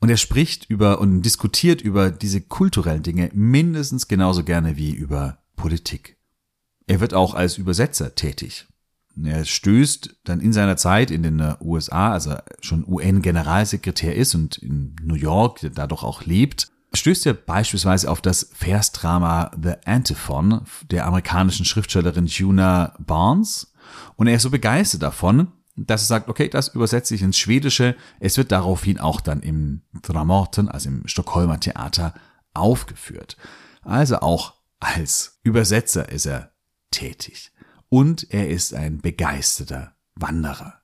Und 0.00 0.10
er 0.10 0.16
spricht 0.16 0.70
über 0.70 1.00
und 1.00 1.22
diskutiert 1.22 1.80
über 1.80 2.10
diese 2.10 2.40
kulturellen 2.40 3.02
Dinge 3.02 3.30
mindestens 3.34 4.06
genauso 4.08 4.44
gerne 4.44 4.76
wie 4.76 4.92
über 4.92 5.38
Politik. 5.56 6.16
Er 6.86 7.00
wird 7.00 7.14
auch 7.14 7.34
als 7.34 7.58
Übersetzer 7.58 8.14
tätig. 8.14 8.66
Er 9.24 9.44
stößt 9.44 10.16
dann 10.24 10.40
in 10.40 10.52
seiner 10.52 10.76
Zeit 10.76 11.10
in 11.10 11.22
den 11.22 11.54
USA, 11.60 12.12
also 12.12 12.36
schon 12.60 12.86
UN-Generalsekretär 12.86 14.14
ist 14.14 14.34
und 14.34 14.58
in 14.58 14.94
New 15.02 15.16
York 15.16 15.60
da 15.74 15.88
doch 15.88 16.04
auch 16.04 16.24
lebt, 16.24 16.68
stößt 16.94 17.26
er 17.26 17.34
beispielsweise 17.34 18.10
auf 18.10 18.20
das 18.20 18.50
Versdrama 18.54 19.50
The 19.60 19.74
Antiphon 19.84 20.62
der 20.90 21.06
amerikanischen 21.06 21.64
Schriftstellerin 21.64 22.26
Juna 22.26 22.94
Barnes 22.98 23.72
und 24.16 24.28
er 24.28 24.36
ist 24.36 24.42
so 24.42 24.50
begeistert 24.50 25.02
davon, 25.02 25.48
dass 25.86 26.02
er 26.02 26.06
sagt, 26.06 26.28
okay, 26.28 26.48
das 26.48 26.68
übersetze 26.68 27.14
ich 27.14 27.22
ins 27.22 27.38
Schwedische. 27.38 27.96
Es 28.20 28.36
wird 28.36 28.52
daraufhin 28.52 28.98
auch 28.98 29.20
dann 29.20 29.40
im 29.40 29.82
Dramaten, 30.02 30.68
also 30.68 30.88
im 30.88 31.06
Stockholmer 31.06 31.60
Theater, 31.60 32.14
aufgeführt. 32.54 33.36
Also 33.82 34.18
auch 34.18 34.54
als 34.80 35.38
Übersetzer 35.42 36.08
ist 36.08 36.26
er 36.26 36.52
tätig. 36.90 37.52
Und 37.88 38.30
er 38.30 38.48
ist 38.48 38.74
ein 38.74 38.98
begeisterter 38.98 39.94
Wanderer. 40.14 40.74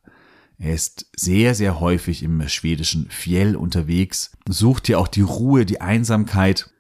Er 0.59 0.73
ist 0.73 1.11
sehr, 1.17 1.55
sehr 1.55 1.81
häufig 1.81 2.23
im 2.23 2.47
schwedischen 2.49 3.11
Fjell 3.11 3.57
unterwegs, 3.57 4.31
sucht 4.49 4.87
hier 4.87 5.01
auch 5.01 5.09
die 5.09 5.23
Ruhe, 5.23 5.67
die 5.67 5.81
Einsamkeit. 5.81 6.71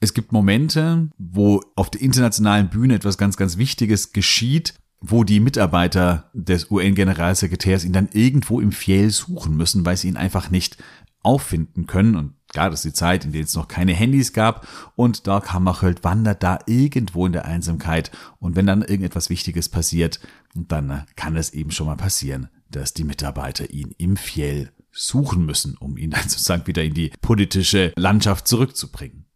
Es 0.00 0.12
gibt 0.12 0.32
Momente, 0.32 1.08
wo 1.18 1.62
auf 1.76 1.88
der 1.90 2.00
internationalen 2.00 2.68
Bühne 2.68 2.96
etwas 2.96 3.18
ganz, 3.18 3.36
ganz 3.36 3.56
Wichtiges 3.56 4.12
geschieht, 4.12 4.74
wo 5.02 5.24
die 5.24 5.40
Mitarbeiter 5.40 6.30
des 6.32 6.70
UN-Generalsekretärs 6.70 7.84
ihn 7.84 7.92
dann 7.92 8.08
irgendwo 8.12 8.60
im 8.60 8.72
Fjell 8.72 9.10
suchen 9.10 9.56
müssen, 9.56 9.84
weil 9.84 9.96
sie 9.96 10.08
ihn 10.08 10.16
einfach 10.16 10.50
nicht 10.50 10.78
auffinden 11.22 11.86
können. 11.86 12.14
Und 12.14 12.34
klar, 12.48 12.70
das 12.70 12.84
ist 12.84 12.94
die 12.94 12.98
Zeit, 12.98 13.24
in 13.24 13.32
der 13.32 13.42
es 13.42 13.54
noch 13.54 13.68
keine 13.68 13.92
Handys 13.92 14.32
gab. 14.32 14.66
Und 14.94 15.26
Doc 15.26 15.52
Hammarskjöld 15.52 16.04
wandert 16.04 16.42
da 16.42 16.60
irgendwo 16.66 17.26
in 17.26 17.32
der 17.32 17.44
Einsamkeit. 17.44 18.12
Und 18.38 18.56
wenn 18.56 18.66
dann 18.66 18.82
irgendetwas 18.82 19.28
Wichtiges 19.28 19.68
passiert, 19.68 20.20
dann 20.54 21.04
kann 21.16 21.36
es 21.36 21.50
eben 21.50 21.72
schon 21.72 21.86
mal 21.86 21.96
passieren, 21.96 22.48
dass 22.70 22.94
die 22.94 23.04
Mitarbeiter 23.04 23.70
ihn 23.70 23.94
im 23.98 24.16
Fjell 24.16 24.70
suchen 24.92 25.44
müssen, 25.44 25.76
um 25.78 25.96
ihn 25.96 26.10
dann 26.10 26.28
sozusagen 26.28 26.66
wieder 26.66 26.84
in 26.84 26.94
die 26.94 27.12
politische 27.20 27.92
Landschaft 27.96 28.46
zurückzubringen. 28.46 29.26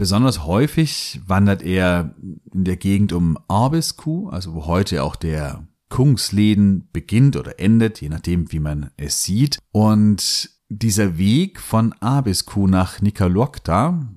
Besonders 0.00 0.46
häufig 0.46 1.20
wandert 1.26 1.60
er 1.60 2.14
in 2.54 2.64
der 2.64 2.78
Gegend 2.78 3.12
um 3.12 3.36
Arbesku, 3.48 4.30
also 4.30 4.54
wo 4.54 4.64
heute 4.64 5.02
auch 5.02 5.14
der 5.14 5.68
Kungsleden 5.90 6.88
beginnt 6.90 7.36
oder 7.36 7.60
endet, 7.60 8.00
je 8.00 8.08
nachdem, 8.08 8.50
wie 8.50 8.60
man 8.60 8.92
es 8.96 9.24
sieht. 9.24 9.58
Und 9.72 10.52
dieser 10.70 11.18
Weg 11.18 11.60
von 11.60 11.92
Abisku 12.00 12.66
nach 12.66 13.02
Nikalokta, 13.02 14.08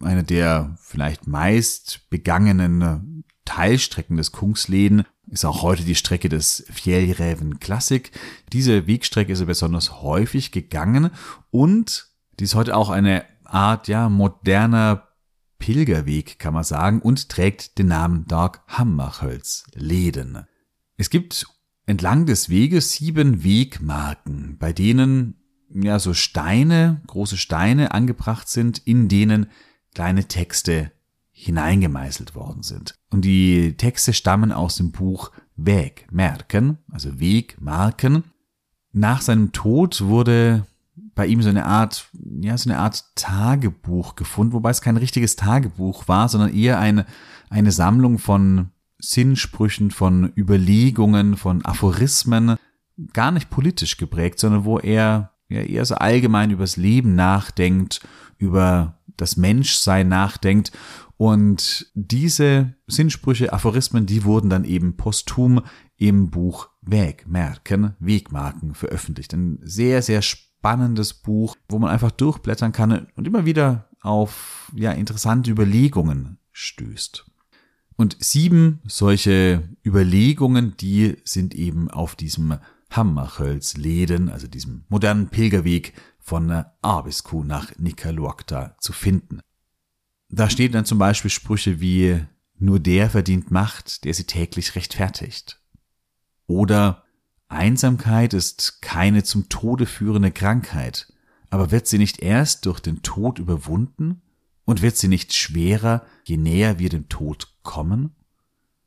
eine 0.00 0.24
der 0.24 0.74
vielleicht 0.80 1.26
meist 1.26 2.08
begangenen 2.08 3.22
Teilstrecken 3.44 4.16
des 4.16 4.32
Kungsleden, 4.32 5.04
ist 5.26 5.44
auch 5.44 5.60
heute 5.60 5.84
die 5.84 5.96
Strecke 5.96 6.30
des 6.30 6.64
Fjellräven 6.72 7.60
Classic. 7.60 8.10
Diese 8.54 8.86
Wegstrecke 8.86 9.34
ist 9.34 9.40
er 9.40 9.46
besonders 9.46 10.00
häufig 10.00 10.50
gegangen 10.50 11.10
und 11.50 12.06
die 12.40 12.44
ist 12.44 12.54
heute 12.54 12.74
auch 12.74 12.88
eine 12.88 13.26
Art, 13.44 13.86
ja, 13.86 14.08
moderner 14.08 15.05
Pilgerweg, 15.58 16.38
kann 16.38 16.54
man 16.54 16.64
sagen, 16.64 17.00
und 17.00 17.28
trägt 17.28 17.78
den 17.78 17.88
Namen 17.88 18.26
Dark 18.26 18.62
Hammachhölz 18.68 19.64
Leden. 19.74 20.46
Es 20.96 21.10
gibt 21.10 21.46
entlang 21.86 22.26
des 22.26 22.48
Weges 22.48 22.92
sieben 22.92 23.44
Wegmarken, 23.44 24.56
bei 24.58 24.72
denen 24.72 25.34
ja 25.68 25.98
so 25.98 26.14
Steine, 26.14 27.02
große 27.06 27.36
Steine 27.36 27.92
angebracht 27.92 28.48
sind, 28.48 28.78
in 28.78 29.08
denen 29.08 29.46
kleine 29.94 30.26
Texte 30.26 30.92
hineingemeißelt 31.32 32.34
worden 32.34 32.62
sind. 32.62 32.94
Und 33.10 33.24
die 33.24 33.76
Texte 33.76 34.12
stammen 34.12 34.52
aus 34.52 34.76
dem 34.76 34.92
Buch 34.92 35.32
Wegmerken, 35.56 36.78
also 36.90 37.20
Wegmarken. 37.20 38.24
Nach 38.92 39.20
seinem 39.20 39.52
Tod 39.52 40.00
wurde 40.02 40.66
bei 41.16 41.26
ihm 41.26 41.42
so 41.42 41.48
eine 41.48 41.64
Art, 41.64 42.10
ja, 42.40 42.56
so 42.56 42.70
eine 42.70 42.78
Art 42.78 43.04
Tagebuch 43.16 44.14
gefunden, 44.14 44.52
wobei 44.52 44.70
es 44.70 44.82
kein 44.82 44.98
richtiges 44.98 45.34
Tagebuch 45.34 46.06
war, 46.06 46.28
sondern 46.28 46.54
eher 46.54 46.78
eine, 46.78 47.06
eine 47.48 47.72
Sammlung 47.72 48.18
von 48.18 48.68
Sinnsprüchen, 48.98 49.90
von 49.90 50.30
Überlegungen, 50.36 51.36
von 51.36 51.64
Aphorismen, 51.64 52.56
gar 53.14 53.30
nicht 53.30 53.50
politisch 53.50 53.96
geprägt, 53.96 54.38
sondern 54.38 54.64
wo 54.64 54.78
er 54.78 55.32
ja 55.48 55.62
eher 55.62 55.84
so 55.86 55.94
allgemein 55.94 56.50
übers 56.50 56.76
Leben 56.76 57.14
nachdenkt, 57.14 58.06
über 58.36 58.98
das 59.16 59.38
Menschsein 59.38 60.08
nachdenkt. 60.08 60.72
Und 61.16 61.90
diese 61.94 62.74
Sinnsprüche, 62.86 63.54
Aphorismen, 63.54 64.04
die 64.04 64.24
wurden 64.24 64.50
dann 64.50 64.64
eben 64.64 64.98
posthum 64.98 65.62
im 65.96 66.30
Buch 66.30 66.68
Wegmerken, 66.82 67.96
Wegmarken 68.00 68.74
veröffentlicht. 68.74 69.32
Ein 69.32 69.58
sehr, 69.62 70.02
sehr 70.02 70.20
spannendes 70.20 70.45
Buch, 71.14 71.56
wo 71.68 71.78
man 71.78 71.90
einfach 71.90 72.10
durchblättern 72.10 72.72
kann 72.72 73.08
und 73.14 73.26
immer 73.26 73.44
wieder 73.44 73.88
auf 74.00 74.70
ja, 74.74 74.92
interessante 74.92 75.50
Überlegungen 75.50 76.38
stößt. 76.52 77.26
Und 77.96 78.16
sieben 78.20 78.80
solche 78.86 79.68
Überlegungen, 79.84 80.76
die 80.76 81.16
sind 81.24 81.54
eben 81.54 81.90
auf 81.90 82.14
diesem 82.14 82.58
Hammerhölzläden, 82.90 84.28
also 84.28 84.46
diesem 84.46 84.84
modernen 84.88 85.28
Pilgerweg 85.28 85.94
von 86.18 86.64
Arbisku 86.82 87.42
nach 87.42 87.76
Nikaluokta 87.78 88.76
zu 88.80 88.92
finden. 88.92 89.40
Da 90.28 90.50
stehen 90.50 90.72
dann 90.72 90.84
zum 90.84 90.98
Beispiel 90.98 91.30
Sprüche 91.30 91.80
wie 91.80 92.24
nur 92.58 92.80
der 92.80 93.10
verdient 93.10 93.50
Macht, 93.50 94.04
der 94.04 94.14
sie 94.14 94.24
täglich 94.24 94.74
rechtfertigt. 94.74 95.60
Oder 96.46 97.04
Einsamkeit 97.48 98.34
ist 98.34 98.82
keine 98.82 99.22
zum 99.22 99.48
Tode 99.48 99.86
führende 99.86 100.32
Krankheit, 100.32 101.12
aber 101.50 101.70
wird 101.70 101.86
sie 101.86 101.98
nicht 101.98 102.20
erst 102.20 102.66
durch 102.66 102.80
den 102.80 103.02
Tod 103.02 103.38
überwunden? 103.38 104.22
Und 104.64 104.82
wird 104.82 104.96
sie 104.96 105.06
nicht 105.06 105.32
schwerer, 105.32 106.04
je 106.24 106.36
näher 106.36 106.80
wir 106.80 106.88
dem 106.88 107.08
Tod 107.08 107.54
kommen? 107.62 108.16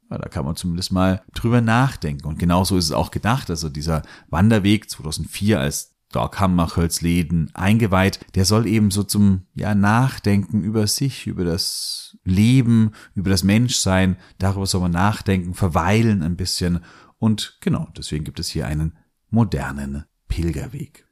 Ja, 0.09 0.17
da 0.17 0.27
kann 0.27 0.43
man 0.43 0.57
zumindest 0.57 0.91
mal 0.91 1.23
drüber 1.33 1.61
nachdenken. 1.61 2.27
Und 2.27 2.37
genauso 2.37 2.75
ist 2.77 2.85
es 2.85 2.91
auch 2.91 3.11
gedacht. 3.11 3.49
Also 3.49 3.69
dieser 3.69 4.01
Wanderweg 4.27 4.89
2004 4.89 5.59
als 5.59 5.95
Doc 6.11 6.39
Hammachholzläden 6.39 7.51
eingeweiht, 7.53 8.19
der 8.35 8.43
soll 8.43 8.65
eben 8.65 8.89
so 8.89 9.03
zum 9.03 9.43
ja, 9.53 9.75
Nachdenken 9.75 10.63
über 10.63 10.87
sich, 10.87 11.27
über 11.27 11.43
das 11.43 12.17
Leben, 12.23 12.91
über 13.13 13.29
das 13.29 13.43
Menschsein, 13.43 14.17
darüber 14.39 14.65
soll 14.65 14.81
man 14.81 14.91
nachdenken, 14.91 15.53
verweilen 15.53 16.23
ein 16.23 16.35
bisschen. 16.35 16.79
Und 17.19 17.57
genau, 17.61 17.89
deswegen 17.95 18.23
gibt 18.23 18.39
es 18.39 18.47
hier 18.47 18.65
einen 18.65 18.97
modernen 19.29 20.05
Pilgerweg. 20.27 21.05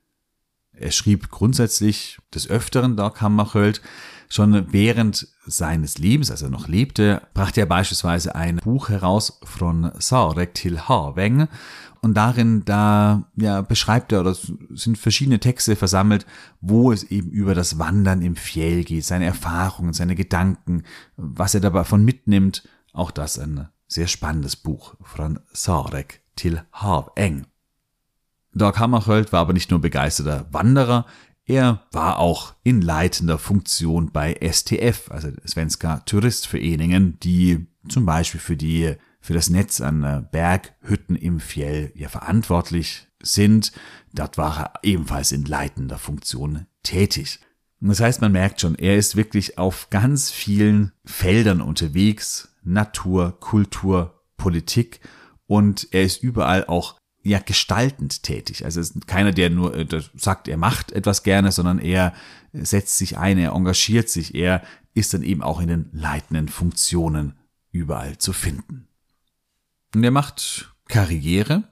Er 0.72 0.92
schrieb 0.92 1.30
grundsätzlich 1.30 2.18
des 2.34 2.50
Öfteren 2.50 2.96
Doc 2.96 3.22
Hammarskjöld, 3.22 3.82
Schon 4.30 4.74
während 4.74 5.28
seines 5.46 6.00
Lebens, 6.00 6.32
als 6.32 6.42
er 6.42 6.50
noch 6.50 6.68
lebte, 6.68 7.22
brachte 7.34 7.62
er 7.62 7.66
beispielsweise 7.66 8.36
ein 8.36 8.58
Buch 8.58 8.90
heraus 8.90 9.40
von 9.44 9.92
Sarek 10.00 10.54
til 10.54 10.82
Harveng 10.82 11.48
und 12.02 12.16
darin 12.16 12.66
da 12.66 13.32
ja 13.38 13.62
beschreibt 13.62 14.12
er 14.12 14.20
oder 14.20 14.36
sind 14.72 14.98
verschiedene 14.98 15.40
Texte 15.40 15.78
versammelt, 15.78 16.26
wo 16.60 16.92
es 16.92 17.04
eben 17.04 17.32
über 17.32 17.56
das 17.56 17.80
Wandern 17.80 18.22
im 18.22 18.36
Fjell 18.36 18.84
geht, 18.84 19.06
seine 19.06 19.26
Erfahrungen, 19.26 19.94
seine 19.94 20.16
Gedanken, 20.16 20.84
was 21.16 21.56
er 21.56 21.62
dabei 21.62 21.86
von 21.86 22.04
mitnimmt. 22.04 22.68
Auch 22.92 23.12
das 23.12 23.40
ein 23.40 23.70
sehr 23.88 24.08
spannendes 24.08 24.56
Buch 24.56 24.96
von 25.02 25.40
Sarek 25.52 26.22
til 26.36 26.62
Harveng. 26.72 27.48
Dag 28.54 28.80
Hammarskjöld 28.80 29.32
war 29.32 29.42
aber 29.42 29.54
nicht 29.54 29.70
nur 29.70 29.80
begeisterter 29.80 30.48
Wanderer, 30.52 31.06
er 31.48 31.84
war 31.94 32.20
auch 32.20 32.56
in 32.64 32.82
leitender 32.82 33.38
Funktion 33.38 34.12
bei 34.12 34.38
STF, 34.42 35.10
also 35.10 35.30
Svenska 35.48 36.00
Turistföreningen, 36.00 37.18
die 37.22 37.68
zum 37.88 38.06
Beispiel 38.06 38.42
für 38.42 38.58
die, 38.58 38.96
für 39.22 39.34
das 39.34 39.50
Netz 39.50 39.80
an 39.80 40.04
äh, 40.04 40.24
Berghütten 40.30 41.16
im 41.16 41.40
Fjell 41.40 41.94
ja 41.96 42.10
verantwortlich 42.10 43.08
sind. 43.24 43.72
Dort 44.12 44.38
war 44.38 44.60
er 44.60 44.74
ebenfalls 44.84 45.32
in 45.32 45.46
leitender 45.46 45.98
Funktion 45.98 46.66
tätig. 46.84 47.40
Das 47.80 48.02
heißt, 48.02 48.20
man 48.20 48.34
merkt 48.34 48.60
schon, 48.60 48.76
er 48.76 48.98
ist 48.98 49.16
wirklich 49.16 49.58
auf 49.58 49.90
ganz 49.90 50.32
vielen 50.32 50.92
Feldern 51.06 51.62
unterwegs. 51.62 52.50
Natur, 52.68 53.40
Kultur, 53.40 54.24
Politik. 54.38 55.00
Und 55.48 55.88
er 55.92 56.04
ist 56.04 56.22
überall 56.22 56.66
auch 56.66 56.98
ja 57.24 57.40
gestaltend 57.40 58.24
tätig. 58.24 58.66
Also 58.66 58.80
es 58.80 58.92
ist 58.92 59.08
keiner, 59.08 59.32
der 59.32 59.50
nur 59.50 59.76
äh, 59.76 59.88
sagt, 60.16 60.48
er 60.48 60.58
macht 60.58 60.92
etwas 60.92 61.24
gerne, 61.24 61.52
sondern 61.52 61.80
er 61.80 62.14
setzt 62.54 62.98
sich 62.98 63.18
ein, 63.18 63.38
er 63.38 63.52
engagiert 63.52 64.10
sich, 64.10 64.36
er 64.36 64.64
ist 64.94 65.14
dann 65.14 65.24
eben 65.24 65.44
auch 65.44 65.60
in 65.60 65.68
den 65.68 65.90
leitenden 65.92 66.48
Funktionen 66.48 67.38
überall 67.72 68.18
zu 68.18 68.34
finden. 68.34 68.88
Und 69.94 70.04
er 70.04 70.12
macht 70.12 70.74
Karriere, 70.88 71.64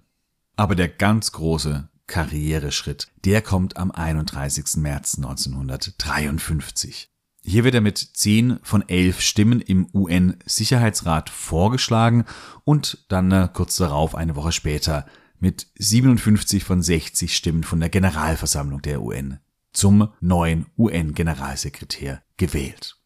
aber 0.56 0.76
der 0.76 0.90
ganz 0.90 1.32
große 1.32 1.90
Karriereschritt, 2.08 3.08
der 3.24 3.42
kommt 3.42 3.78
am 3.78 3.92
31. 3.92 4.78
März 4.78 5.16
1953. 5.18 7.10
Hier 7.48 7.64
wird 7.64 7.76
er 7.76 7.82
mit 7.82 8.00
10 8.00 8.58
von 8.64 8.90
11 8.90 9.22
Stimmen 9.22 9.62
im 9.62 9.88
UN-Sicherheitsrat 9.94 11.30
vorgeschlagen 11.30 12.26
und 12.64 13.06
dann 13.08 13.32
äh, 13.32 13.48
kurz 13.54 13.76
darauf, 13.76 14.16
eine 14.16 14.36
Woche 14.36 14.52
später, 14.52 15.06
mit 15.40 15.68
57 15.78 16.64
von 16.64 16.82
60 16.82 17.36
Stimmen 17.36 17.64
von 17.64 17.80
der 17.80 17.90
Generalversammlung 17.90 18.82
der 18.82 19.04
UN 19.04 19.38
zum 19.74 20.10
neuen 20.22 20.66
UN-Generalsekretär 20.76 22.24
gewählt. 22.38 22.98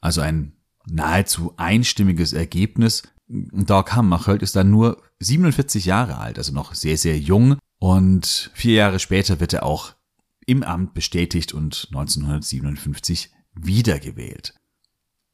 Also 0.00 0.22
ein 0.22 0.56
nahezu 0.84 1.54
einstimmiges 1.56 2.32
Ergebnis. 2.32 3.04
Dag 3.28 3.94
Hammarskjöld 3.94 4.42
ist 4.42 4.56
dann 4.56 4.70
nur 4.70 5.02
47 5.20 5.84
Jahre 5.84 6.18
alt, 6.18 6.38
also 6.38 6.52
noch 6.52 6.74
sehr, 6.74 6.98
sehr 6.98 7.16
jung. 7.16 7.58
Und 7.78 8.50
vier 8.54 8.74
Jahre 8.74 8.98
später 8.98 9.38
wird 9.38 9.52
er 9.52 9.62
auch 9.62 9.94
im 10.46 10.64
Amt 10.64 10.94
bestätigt 10.94 11.52
und 11.52 11.86
1957 11.90 13.30
wiedergewählt. 13.64 14.54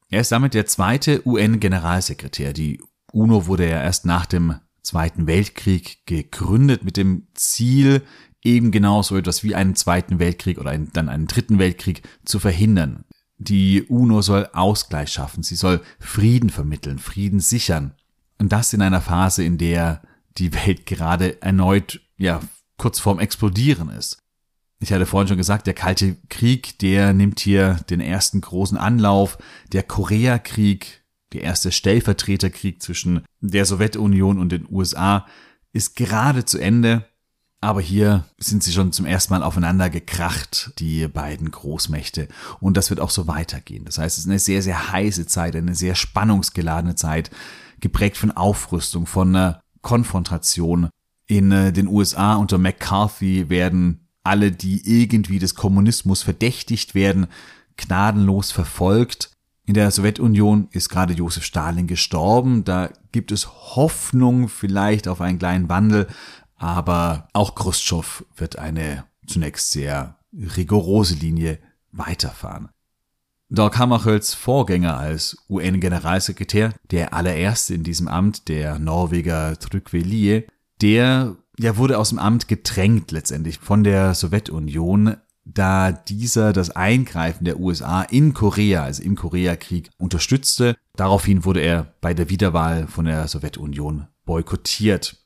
Er 0.08 0.20
ist 0.20 0.32
damit 0.32 0.54
der 0.54 0.66
zweite 0.66 1.26
UN-Generalsekretär. 1.26 2.52
Die 2.52 2.80
UNO 3.12 3.46
wurde 3.46 3.68
ja 3.68 3.82
erst 3.82 4.06
nach 4.06 4.26
dem 4.26 4.60
Zweiten 4.82 5.26
Weltkrieg 5.26 6.06
gegründet 6.06 6.84
mit 6.84 6.96
dem 6.96 7.26
Ziel, 7.34 8.02
eben 8.42 8.70
genau 8.70 9.02
so 9.02 9.16
etwas 9.16 9.42
wie 9.42 9.54
einen 9.54 9.74
Zweiten 9.74 10.18
Weltkrieg 10.18 10.58
oder 10.58 10.70
einen, 10.70 10.92
dann 10.92 11.08
einen 11.08 11.26
Dritten 11.26 11.58
Weltkrieg 11.58 12.02
zu 12.24 12.38
verhindern. 12.38 13.04
Die 13.38 13.82
UNO 13.82 14.22
soll 14.22 14.48
Ausgleich 14.52 15.10
schaffen, 15.10 15.42
sie 15.42 15.56
soll 15.56 15.80
Frieden 15.98 16.50
vermitteln, 16.50 16.98
Frieden 16.98 17.40
sichern. 17.40 17.94
Und 18.38 18.52
das 18.52 18.72
in 18.72 18.82
einer 18.82 19.00
Phase, 19.00 19.42
in 19.42 19.58
der 19.58 20.02
die 20.36 20.52
Welt 20.52 20.86
gerade 20.86 21.40
erneut, 21.42 22.00
ja, 22.16 22.40
kurz 22.76 23.00
vorm 23.00 23.20
Explodieren 23.20 23.88
ist. 23.88 24.23
Ich 24.84 24.92
hatte 24.92 25.06
vorhin 25.06 25.28
schon 25.28 25.38
gesagt, 25.38 25.66
der 25.66 25.72
Kalte 25.72 26.18
Krieg, 26.28 26.78
der 26.78 27.14
nimmt 27.14 27.40
hier 27.40 27.80
den 27.88 28.00
ersten 28.00 28.42
großen 28.42 28.76
Anlauf. 28.76 29.38
Der 29.72 29.82
Koreakrieg, 29.82 31.02
der 31.32 31.40
erste 31.40 31.72
Stellvertreterkrieg 31.72 32.82
zwischen 32.82 33.24
der 33.40 33.64
Sowjetunion 33.64 34.38
und 34.38 34.52
den 34.52 34.66
USA, 34.70 35.26
ist 35.72 35.96
gerade 35.96 36.44
zu 36.44 36.58
Ende. 36.58 37.06
Aber 37.62 37.80
hier 37.80 38.26
sind 38.36 38.62
sie 38.62 38.74
schon 38.74 38.92
zum 38.92 39.06
ersten 39.06 39.32
Mal 39.32 39.42
aufeinander 39.42 39.88
gekracht, 39.88 40.72
die 40.78 41.08
beiden 41.08 41.50
Großmächte. 41.50 42.28
Und 42.60 42.76
das 42.76 42.90
wird 42.90 43.00
auch 43.00 43.08
so 43.08 43.26
weitergehen. 43.26 43.86
Das 43.86 43.96
heißt, 43.96 44.18
es 44.18 44.24
ist 44.24 44.30
eine 44.30 44.38
sehr, 44.38 44.60
sehr 44.60 44.92
heiße 44.92 45.26
Zeit, 45.26 45.56
eine 45.56 45.74
sehr 45.74 45.94
spannungsgeladene 45.94 46.94
Zeit, 46.94 47.30
geprägt 47.80 48.18
von 48.18 48.32
Aufrüstung, 48.32 49.06
von 49.06 49.54
Konfrontation. 49.80 50.90
In 51.26 51.52
äh, 51.52 51.72
den 51.72 51.88
USA 51.88 52.34
unter 52.34 52.58
McCarthy 52.58 53.48
werden 53.48 54.03
alle, 54.24 54.50
die 54.50 54.82
irgendwie 55.02 55.38
des 55.38 55.54
Kommunismus 55.54 56.22
verdächtigt 56.22 56.94
werden, 56.94 57.28
gnadenlos 57.76 58.50
verfolgt. 58.50 59.30
In 59.66 59.74
der 59.74 59.90
Sowjetunion 59.90 60.68
ist 60.72 60.88
gerade 60.88 61.14
Josef 61.14 61.44
Stalin 61.44 61.86
gestorben. 61.86 62.64
Da 62.64 62.90
gibt 63.12 63.32
es 63.32 63.48
Hoffnung 63.76 64.48
vielleicht 64.48 65.08
auf 65.08 65.20
einen 65.20 65.38
kleinen 65.38 65.68
Wandel, 65.68 66.06
aber 66.56 67.28
auch 67.32 67.54
Khrushchev 67.54 68.24
wird 68.36 68.58
eine 68.58 69.04
zunächst 69.26 69.70
sehr 69.70 70.18
rigorose 70.32 71.14
Linie 71.14 71.58
weiterfahren. 71.92 72.68
Dag 73.50 73.78
Hammarskjölds 73.78 74.34
Vorgänger 74.34 74.98
als 74.98 75.36
UN-Generalsekretär, 75.48 76.74
der 76.90 77.14
allererste 77.14 77.74
in 77.74 77.84
diesem 77.84 78.08
Amt, 78.08 78.48
der 78.48 78.78
Norweger 78.78 79.58
Trygve 79.58 79.98
Lie, 79.98 80.46
der 80.80 81.36
ja, 81.58 81.76
wurde 81.76 81.98
aus 81.98 82.10
dem 82.10 82.18
Amt 82.18 82.48
gedrängt 82.48 83.10
letztendlich 83.10 83.58
von 83.58 83.84
der 83.84 84.14
Sowjetunion, 84.14 85.16
da 85.44 85.92
dieser 85.92 86.52
das 86.52 86.70
Eingreifen 86.70 87.44
der 87.44 87.60
USA 87.60 88.02
in 88.02 88.34
Korea, 88.34 88.84
also 88.84 89.02
im 89.02 89.14
Koreakrieg, 89.14 89.90
unterstützte. 89.98 90.76
Daraufhin 90.96 91.44
wurde 91.44 91.60
er 91.60 91.94
bei 92.00 92.14
der 92.14 92.30
Wiederwahl 92.30 92.86
von 92.86 93.04
der 93.04 93.28
Sowjetunion 93.28 94.08
boykottiert. 94.24 95.22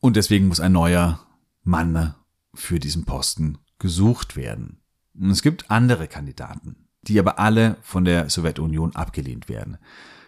Und 0.00 0.16
deswegen 0.16 0.46
muss 0.48 0.60
ein 0.60 0.72
neuer 0.72 1.20
Mann 1.62 2.14
für 2.54 2.78
diesen 2.78 3.04
Posten 3.04 3.58
gesucht 3.78 4.36
werden. 4.36 4.80
Und 5.14 5.30
es 5.30 5.42
gibt 5.42 5.70
andere 5.70 6.06
Kandidaten, 6.06 6.88
die 7.02 7.18
aber 7.18 7.38
alle 7.38 7.76
von 7.82 8.04
der 8.04 8.30
Sowjetunion 8.30 8.94
abgelehnt 8.94 9.48
werden. 9.48 9.78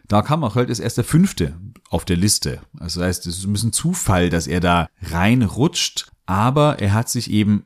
Dag 0.08 0.28
Hammarskjöld 0.30 0.70
ist 0.70 0.78
erst 0.78 0.96
der 0.96 1.04
fünfte 1.04 1.58
auf 1.90 2.04
der 2.04 2.16
Liste. 2.16 2.62
Also 2.78 3.00
das 3.00 3.08
heißt, 3.08 3.26
es 3.26 3.38
ist 3.38 3.44
ein 3.44 3.52
bisschen 3.52 3.72
Zufall, 3.72 4.30
dass 4.30 4.46
er 4.46 4.60
da 4.60 4.88
reinrutscht, 5.02 6.10
aber 6.26 6.78
er 6.80 6.94
hat 6.94 7.08
sich 7.08 7.30
eben 7.30 7.64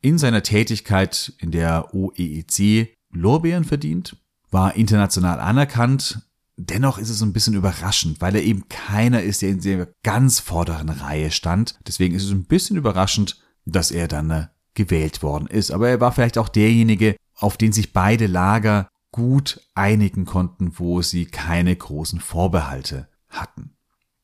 in 0.00 0.18
seiner 0.18 0.42
Tätigkeit 0.42 1.32
in 1.38 1.50
der 1.50 1.94
OEEC 1.94 2.94
Lorbeeren 3.10 3.64
verdient, 3.64 4.16
war 4.50 4.74
international 4.74 5.40
anerkannt 5.40 6.20
Dennoch 6.56 6.98
ist 6.98 7.10
es 7.10 7.20
ein 7.20 7.32
bisschen 7.32 7.54
überraschend, 7.54 8.20
weil 8.20 8.36
er 8.36 8.42
eben 8.42 8.68
keiner 8.68 9.22
ist, 9.22 9.42
der 9.42 9.50
in 9.50 9.60
der 9.60 9.88
ganz 10.04 10.38
vorderen 10.38 10.88
Reihe 10.88 11.32
stand. 11.32 11.78
Deswegen 11.86 12.14
ist 12.14 12.24
es 12.24 12.30
ein 12.30 12.44
bisschen 12.44 12.76
überraschend, 12.76 13.42
dass 13.64 13.90
er 13.90 14.06
dann 14.06 14.30
äh, 14.30 14.46
gewählt 14.74 15.22
worden 15.22 15.48
ist. 15.48 15.72
Aber 15.72 15.88
er 15.88 16.00
war 16.00 16.12
vielleicht 16.12 16.38
auch 16.38 16.48
derjenige, 16.48 17.16
auf 17.36 17.56
den 17.56 17.72
sich 17.72 17.92
beide 17.92 18.28
Lager 18.28 18.88
gut 19.14 19.60
einigen 19.76 20.24
konnten, 20.24 20.72
wo 20.80 21.00
sie 21.00 21.26
keine 21.26 21.76
großen 21.76 22.18
Vorbehalte 22.18 23.06
hatten. 23.28 23.70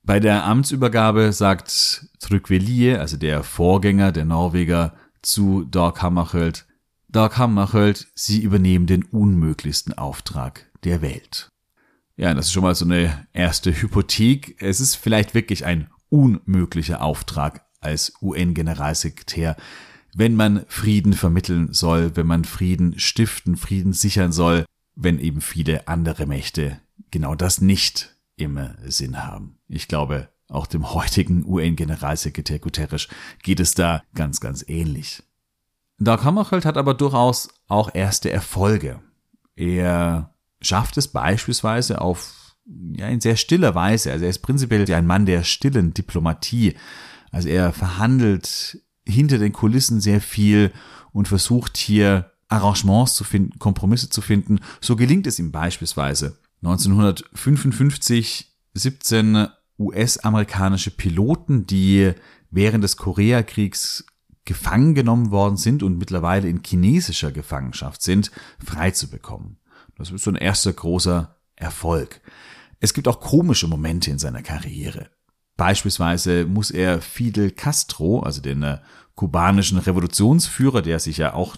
Bei 0.02 0.18
der 0.18 0.44
Amtsübergabe 0.44 1.32
sagt 1.32 2.08
Trygve 2.18 2.98
also 2.98 3.16
der 3.16 3.44
Vorgänger 3.44 4.10
der 4.10 4.24
Norweger, 4.24 4.94
zu 5.22 5.62
Dag 5.62 6.02
Hammarskjöld, 6.02 6.66
Dag 7.08 7.38
Hammarskjöld, 7.38 8.08
sie 8.16 8.42
übernehmen 8.42 8.88
den 8.88 9.04
unmöglichsten 9.04 9.96
Auftrag 9.96 10.66
der 10.82 11.02
Welt. 11.02 11.48
Ja, 12.16 12.34
das 12.34 12.46
ist 12.46 12.52
schon 12.52 12.64
mal 12.64 12.74
so 12.74 12.84
eine 12.84 13.28
erste 13.32 13.70
Hypothek. 13.70 14.60
Es 14.60 14.80
ist 14.80 14.96
vielleicht 14.96 15.34
wirklich 15.34 15.66
ein 15.66 15.88
unmöglicher 16.08 17.00
Auftrag 17.00 17.64
als 17.80 18.14
UN-Generalsekretär, 18.20 19.56
wenn 20.16 20.34
man 20.34 20.64
Frieden 20.66 21.12
vermitteln 21.12 21.72
soll, 21.72 22.16
wenn 22.16 22.26
man 22.26 22.44
Frieden 22.44 22.98
stiften, 22.98 23.56
Frieden 23.56 23.92
sichern 23.92 24.32
soll, 24.32 24.64
wenn 25.02 25.18
eben 25.18 25.40
viele 25.40 25.88
andere 25.88 26.26
Mächte 26.26 26.78
genau 27.10 27.34
das 27.34 27.60
nicht 27.60 28.14
im 28.36 28.58
Sinn 28.86 29.22
haben. 29.22 29.58
Ich 29.68 29.88
glaube, 29.88 30.28
auch 30.48 30.66
dem 30.66 30.92
heutigen 30.92 31.44
UN-Generalsekretär 31.46 32.58
Guterres 32.58 33.08
geht 33.42 33.60
es 33.60 33.74
da 33.74 34.02
ganz, 34.14 34.40
ganz 34.40 34.64
ähnlich. 34.66 35.22
Dag 35.98 36.24
Hammarskjöld 36.24 36.64
hat 36.64 36.76
aber 36.76 36.94
durchaus 36.94 37.48
auch 37.68 37.94
erste 37.94 38.30
Erfolge. 38.30 39.00
Er 39.54 40.34
schafft 40.60 40.96
es 40.96 41.08
beispielsweise 41.08 42.00
auf 42.00 42.56
ja, 42.66 43.08
in 43.08 43.20
sehr 43.20 43.36
stiller 43.36 43.74
Weise. 43.74 44.12
Also 44.12 44.24
er 44.24 44.30
ist 44.30 44.40
prinzipiell 44.40 44.90
ein 44.92 45.06
Mann 45.06 45.26
der 45.26 45.44
stillen 45.44 45.94
Diplomatie. 45.94 46.74
Also 47.30 47.48
er 47.48 47.72
verhandelt 47.72 48.80
hinter 49.06 49.38
den 49.38 49.52
Kulissen 49.52 50.00
sehr 50.00 50.20
viel 50.20 50.72
und 51.12 51.28
versucht 51.28 51.76
hier 51.76 52.32
Arrangements 52.50 53.14
zu 53.14 53.24
finden, 53.24 53.58
Kompromisse 53.58 54.10
zu 54.10 54.20
finden. 54.20 54.60
So 54.80 54.96
gelingt 54.96 55.26
es 55.26 55.38
ihm 55.38 55.52
beispielsweise 55.52 56.38
1955 56.62 58.46
17 58.74 59.48
US-amerikanische 59.78 60.90
Piloten, 60.90 61.66
die 61.66 62.12
während 62.50 62.84
des 62.84 62.96
Koreakriegs 62.96 64.04
gefangen 64.44 64.94
genommen 64.94 65.30
worden 65.30 65.56
sind 65.56 65.82
und 65.82 65.98
mittlerweile 65.98 66.48
in 66.48 66.62
chinesischer 66.64 67.32
Gefangenschaft 67.32 68.02
sind, 68.02 68.30
freizubekommen. 68.64 69.58
Das 69.96 70.10
ist 70.10 70.24
so 70.24 70.30
ein 70.30 70.36
erster 70.36 70.72
großer 70.72 71.36
Erfolg. 71.56 72.20
Es 72.80 72.94
gibt 72.94 73.06
auch 73.06 73.20
komische 73.20 73.68
Momente 73.68 74.10
in 74.10 74.18
seiner 74.18 74.42
Karriere. 74.42 75.10
Beispielsweise 75.56 76.46
muss 76.46 76.70
er 76.70 77.02
Fidel 77.02 77.50
Castro, 77.50 78.20
also 78.20 78.40
den 78.40 78.62
äh, 78.62 78.78
kubanischen 79.14 79.78
Revolutionsführer, 79.78 80.80
der 80.80 80.98
sich 80.98 81.18
ja 81.18 81.34
auch 81.34 81.56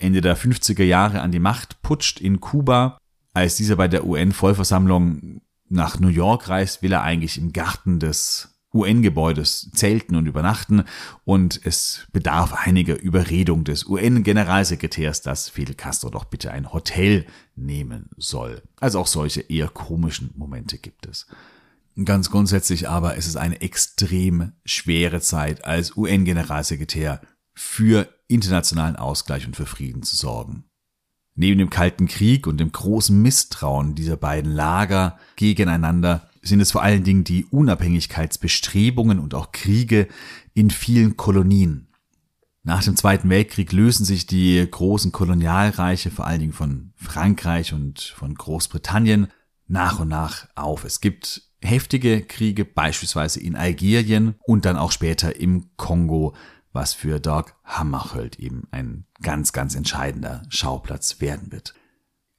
Ende 0.00 0.20
der 0.20 0.36
50er 0.36 0.84
Jahre 0.84 1.20
an 1.20 1.32
die 1.32 1.38
Macht 1.38 1.82
putscht 1.82 2.20
in 2.20 2.40
Kuba, 2.40 2.98
als 3.34 3.56
dieser 3.56 3.76
bei 3.76 3.88
der 3.88 4.06
UN-Vollversammlung 4.06 5.40
nach 5.68 6.00
New 6.00 6.08
York 6.08 6.48
reist, 6.48 6.82
will 6.82 6.92
er 6.92 7.02
eigentlich 7.02 7.38
im 7.38 7.52
Garten 7.52 8.00
des 8.00 8.58
UN-Gebäudes 8.72 9.70
zelten 9.72 10.14
und 10.14 10.26
übernachten 10.26 10.84
und 11.24 11.60
es 11.64 12.06
bedarf 12.12 12.52
einiger 12.52 12.98
Überredung 13.00 13.64
des 13.64 13.86
UN-Generalsekretärs, 13.86 15.22
dass 15.22 15.48
Fidel 15.48 15.74
Castro 15.74 16.10
doch 16.10 16.24
bitte 16.24 16.50
ein 16.50 16.72
Hotel 16.72 17.24
nehmen 17.56 18.10
soll. 18.16 18.62
Also 18.78 19.00
auch 19.00 19.06
solche 19.06 19.40
eher 19.40 19.68
komischen 19.68 20.30
Momente 20.36 20.78
gibt 20.78 21.06
es. 21.06 21.26
Ganz 22.04 22.30
grundsätzlich 22.30 22.88
aber 22.88 23.16
ist 23.16 23.26
es 23.26 23.36
eine 23.36 23.60
extrem 23.60 24.52
schwere 24.64 25.20
Zeit 25.20 25.64
als 25.64 25.96
UN-Generalsekretär 25.96 27.20
für 27.54 28.08
internationalen 28.28 28.96
Ausgleich 28.96 29.46
und 29.46 29.56
für 29.56 29.66
Frieden 29.66 30.02
zu 30.02 30.16
sorgen. 30.16 30.64
Neben 31.34 31.58
dem 31.58 31.70
Kalten 31.70 32.08
Krieg 32.08 32.46
und 32.46 32.58
dem 32.58 32.72
großen 32.72 33.20
Misstrauen 33.20 33.94
dieser 33.94 34.16
beiden 34.16 34.52
Lager 34.52 35.18
gegeneinander 35.36 36.28
sind 36.42 36.60
es 36.60 36.72
vor 36.72 36.82
allen 36.82 37.04
Dingen 37.04 37.24
die 37.24 37.44
Unabhängigkeitsbestrebungen 37.44 39.18
und 39.18 39.34
auch 39.34 39.52
Kriege 39.52 40.08
in 40.54 40.70
vielen 40.70 41.16
Kolonien. 41.16 41.88
Nach 42.64 42.82
dem 42.82 42.96
Zweiten 42.96 43.30
Weltkrieg 43.30 43.72
lösen 43.72 44.04
sich 44.04 44.26
die 44.26 44.66
großen 44.68 45.12
Kolonialreiche, 45.12 46.10
vor 46.10 46.26
allen 46.26 46.40
Dingen 46.40 46.52
von 46.52 46.92
Frankreich 46.96 47.72
und 47.72 48.00
von 48.00 48.34
Großbritannien, 48.34 49.28
nach 49.68 50.00
und 50.00 50.08
nach 50.08 50.48
auf. 50.54 50.84
Es 50.84 51.00
gibt 51.00 51.42
heftige 51.62 52.22
Kriege, 52.22 52.64
beispielsweise 52.64 53.40
in 53.40 53.56
Algerien 53.56 54.34
und 54.44 54.64
dann 54.64 54.76
auch 54.76 54.92
später 54.92 55.36
im 55.36 55.70
Kongo, 55.76 56.34
was 56.78 56.94
für 56.94 57.18
Doug 57.18 57.46
Hammarskjöld 57.64 58.38
eben 58.38 58.68
ein 58.70 59.04
ganz, 59.20 59.52
ganz 59.52 59.74
entscheidender 59.74 60.42
Schauplatz 60.48 61.20
werden 61.20 61.50
wird. 61.50 61.74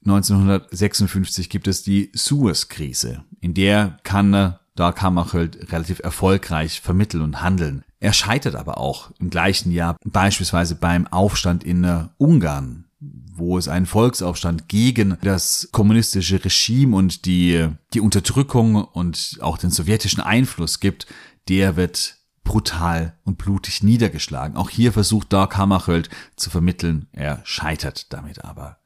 1956 0.06 1.50
gibt 1.50 1.68
es 1.68 1.84
die 1.84 2.10
Suez-Krise. 2.16 3.26
In 3.42 3.54
der 3.54 3.98
kann 4.04 4.56
Dark 4.76 5.02
Hammarskjöld 5.02 5.74
relativ 5.74 6.00
erfolgreich 6.00 6.80
vermitteln 6.80 7.22
und 7.22 7.42
handeln. 7.42 7.84
Er 8.00 8.14
scheitert 8.14 8.56
aber 8.56 8.78
auch 8.78 9.12
im 9.20 9.30
gleichen 9.30 9.74
Jahr 9.74 9.98
beispielsweise 10.06 10.76
beim 10.76 11.06
Aufstand 11.08 11.66
in 11.66 11.84
äh, 11.84 12.06
Ungarn, 12.18 12.86
wo 13.02 13.58
es 13.58 13.68
einen 13.68 13.88
Volksaufstand 13.88 14.70
gegen 14.70 15.18
das 15.22 15.68
kommunistische 15.74 16.42
Regime 16.46 16.96
und 16.96 17.26
die, 17.26 17.68
die 17.94 18.00
Unterdrückung 18.00 18.76
und 18.86 19.38
auch 19.42 19.58
den 19.58 19.70
sowjetischen 19.70 20.22
Einfluss 20.22 20.80
gibt, 20.80 21.08
der 21.50 21.76
wird 21.76 22.19
brutal 22.50 23.14
und 23.26 23.38
blutig 23.38 23.84
niedergeschlagen. 23.84 24.58
Auch 24.58 24.72
hier 24.72 24.92
versucht 24.92 25.32
Dark 25.32 25.56
Hammarskjöld 25.56 26.10
zu 26.36 26.50
vermitteln, 26.50 27.06
er 27.12 27.42
scheitert 27.44 28.12
damit 28.12 28.44
aber. 28.44 28.80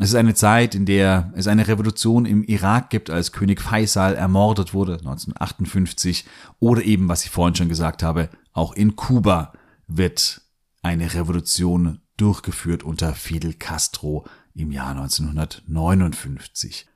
Es 0.00 0.08
ist 0.08 0.16
eine 0.16 0.34
Zeit, 0.34 0.74
in 0.74 0.84
der 0.84 1.32
es 1.36 1.46
eine 1.46 1.68
Revolution 1.68 2.26
im 2.26 2.42
Irak 2.42 2.90
gibt, 2.90 3.10
als 3.10 3.30
König 3.30 3.60
Faisal 3.60 4.16
ermordet 4.16 4.74
wurde, 4.74 4.94
1958, 4.94 6.24
oder 6.58 6.82
eben, 6.82 7.08
was 7.08 7.24
ich 7.24 7.30
vorhin 7.30 7.54
schon 7.54 7.68
gesagt 7.68 8.02
habe, 8.02 8.30
auch 8.52 8.72
in 8.72 8.96
Kuba 8.96 9.52
wird 9.86 10.40
eine 10.82 11.14
Revolution 11.14 12.00
durchgeführt 12.16 12.82
unter 12.82 13.14
Fidel 13.14 13.54
Castro 13.54 14.26
im 14.56 14.72
Jahr 14.72 14.90
1959. 14.90 16.88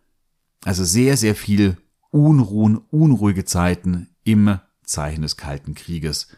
Also 0.64 0.83
sehr, 0.83 1.16
sehr 1.16 1.37
viel 1.37 1.76
Unruhen, 2.11 2.78
unruhige 2.90 3.44
Zeiten 3.44 4.09
im 4.24 4.59
Zeichen 4.88 5.22
des 5.22 5.37
Kalten 5.37 5.74
Krieges. 5.74 6.29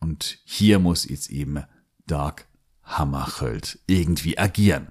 Und 0.00 0.38
hier 0.44 0.78
muss 0.78 1.08
jetzt 1.08 1.30
eben 1.30 1.62
Dark 2.06 2.48
Hammarskjöld 2.82 3.78
irgendwie 3.86 4.38
agieren. 4.38 4.88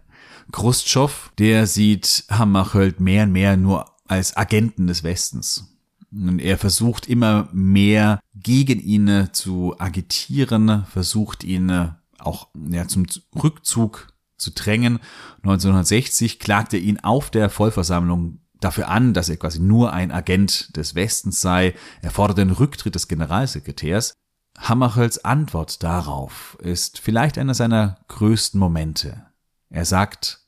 Khrushchev, 0.51 1.31
der 1.37 1.67
sieht 1.67 2.25
Hammarskjöld 2.29 2.99
mehr 2.99 3.23
und 3.23 3.31
mehr 3.31 3.57
nur 3.57 3.85
als 4.07 4.35
Agenten 4.35 4.87
des 4.87 5.03
Westens. 5.03 5.77
Und 6.11 6.39
er 6.39 6.57
versucht 6.57 7.07
immer 7.07 7.47
mehr 7.53 8.19
gegen 8.35 8.79
ihn 8.79 9.29
zu 9.31 9.75
agitieren, 9.79 10.85
versucht 10.85 11.43
ihn 11.43 11.95
auch 12.19 12.49
ja, 12.69 12.87
zum 12.87 13.05
Rückzug 13.41 14.07
zu 14.37 14.51
drängen. 14.51 14.99
1960 15.37 16.39
klagt 16.39 16.73
er 16.73 16.79
ihn 16.79 16.99
auf 16.99 17.29
der 17.29 17.49
Vollversammlung 17.49 18.39
dafür 18.61 18.87
an, 18.87 19.13
dass 19.13 19.27
er 19.27 19.37
quasi 19.37 19.59
nur 19.59 19.91
ein 19.91 20.11
Agent 20.11 20.75
des 20.77 20.95
Westens 20.95 21.41
sei. 21.41 21.73
Er 22.01 22.11
fordert 22.11 22.37
den 22.37 22.51
Rücktritt 22.51 22.95
des 22.95 23.07
Generalsekretärs. 23.07 24.13
Hammarskjölds 24.57 25.25
Antwort 25.25 25.83
darauf 25.83 26.57
ist 26.61 26.99
vielleicht 26.99 27.37
einer 27.37 27.53
seiner 27.53 27.99
größten 28.07 28.59
Momente. 28.59 29.25
Er 29.69 29.85
sagt, 29.85 30.41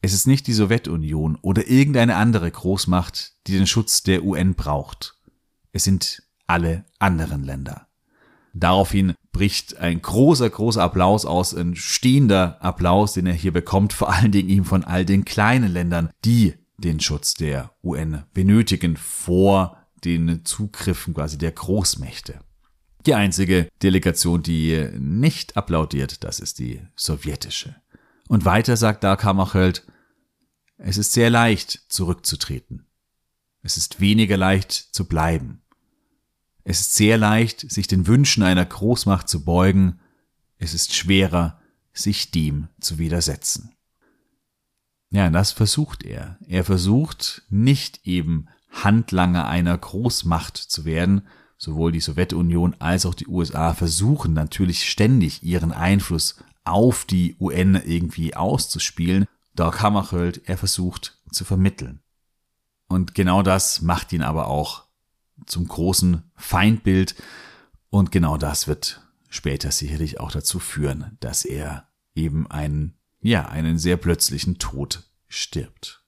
es 0.00 0.12
ist 0.12 0.26
nicht 0.26 0.46
die 0.46 0.52
Sowjetunion 0.52 1.36
oder 1.40 1.66
irgendeine 1.68 2.16
andere 2.16 2.50
Großmacht, 2.50 3.32
die 3.46 3.52
den 3.52 3.66
Schutz 3.66 4.02
der 4.02 4.24
UN 4.24 4.54
braucht. 4.54 5.16
Es 5.72 5.84
sind 5.84 6.22
alle 6.46 6.84
anderen 6.98 7.42
Länder. 7.42 7.88
Daraufhin 8.52 9.14
bricht 9.32 9.78
ein 9.78 10.00
großer, 10.00 10.48
großer 10.48 10.82
Applaus 10.82 11.26
aus, 11.26 11.54
ein 11.54 11.74
stehender 11.74 12.62
Applaus, 12.62 13.14
den 13.14 13.26
er 13.26 13.32
hier 13.34 13.52
bekommt, 13.52 13.92
vor 13.92 14.12
allen 14.12 14.30
Dingen 14.30 14.48
ihm 14.48 14.64
von 14.64 14.84
all 14.84 15.04
den 15.04 15.24
kleinen 15.24 15.72
Ländern, 15.72 16.10
die 16.24 16.54
den 16.76 17.00
Schutz 17.00 17.34
der 17.34 17.72
UN 17.82 18.24
benötigen 18.32 18.96
vor 18.96 19.78
den 20.04 20.44
Zugriffen 20.44 21.14
quasi 21.14 21.38
der 21.38 21.52
Großmächte. 21.52 22.40
Die 23.06 23.14
einzige 23.14 23.68
Delegation, 23.82 24.42
die 24.42 24.88
nicht 24.98 25.56
applaudiert, 25.56 26.24
das 26.24 26.40
ist 26.40 26.58
die 26.58 26.82
sowjetische. 26.96 27.76
Und 28.28 28.44
weiter 28.44 28.76
sagt 28.76 29.04
Hammarskjöld, 29.04 29.86
es 30.78 30.96
ist 30.96 31.12
sehr 31.12 31.30
leicht 31.30 31.84
zurückzutreten. 31.88 32.86
Es 33.62 33.76
ist 33.76 34.00
weniger 34.00 34.36
leicht 34.36 34.72
zu 34.72 35.06
bleiben. 35.06 35.62
Es 36.64 36.80
ist 36.80 36.94
sehr 36.94 37.18
leicht, 37.18 37.70
sich 37.70 37.86
den 37.86 38.06
Wünschen 38.06 38.42
einer 38.42 38.64
Großmacht 38.64 39.28
zu 39.28 39.44
beugen. 39.44 40.00
Es 40.56 40.74
ist 40.74 40.94
schwerer, 40.94 41.60
sich 41.92 42.30
dem 42.30 42.68
zu 42.80 42.98
widersetzen. 42.98 43.74
Ja, 45.14 45.30
das 45.30 45.52
versucht 45.52 46.02
er. 46.02 46.38
Er 46.44 46.64
versucht 46.64 47.42
nicht 47.48 48.04
eben 48.04 48.48
Handlanger 48.72 49.46
einer 49.46 49.78
Großmacht 49.78 50.56
zu 50.56 50.84
werden. 50.84 51.28
Sowohl 51.56 51.92
die 51.92 52.00
Sowjetunion 52.00 52.74
als 52.80 53.06
auch 53.06 53.14
die 53.14 53.28
USA 53.28 53.74
versuchen 53.74 54.32
natürlich 54.32 54.90
ständig 54.90 55.44
ihren 55.44 55.70
Einfluss 55.70 56.42
auf 56.64 57.04
die 57.04 57.36
UN 57.38 57.76
irgendwie 57.76 58.34
auszuspielen. 58.34 59.26
Doc 59.54 59.82
Hammarskjöld, 59.82 60.48
er 60.48 60.58
versucht 60.58 61.20
zu 61.30 61.44
vermitteln. 61.44 62.00
Und 62.88 63.14
genau 63.14 63.44
das 63.44 63.82
macht 63.82 64.12
ihn 64.12 64.22
aber 64.22 64.48
auch 64.48 64.82
zum 65.46 65.68
großen 65.68 66.24
Feindbild. 66.34 67.14
Und 67.88 68.10
genau 68.10 68.36
das 68.36 68.66
wird 68.66 69.00
später 69.28 69.70
sicherlich 69.70 70.18
auch 70.18 70.32
dazu 70.32 70.58
führen, 70.58 71.16
dass 71.20 71.44
er 71.44 71.86
eben 72.16 72.50
einen 72.50 72.94
ja, 73.24 73.48
einen 73.48 73.78
sehr 73.78 73.96
plötzlichen 73.96 74.58
Tod 74.58 75.02
stirbt. 75.28 76.04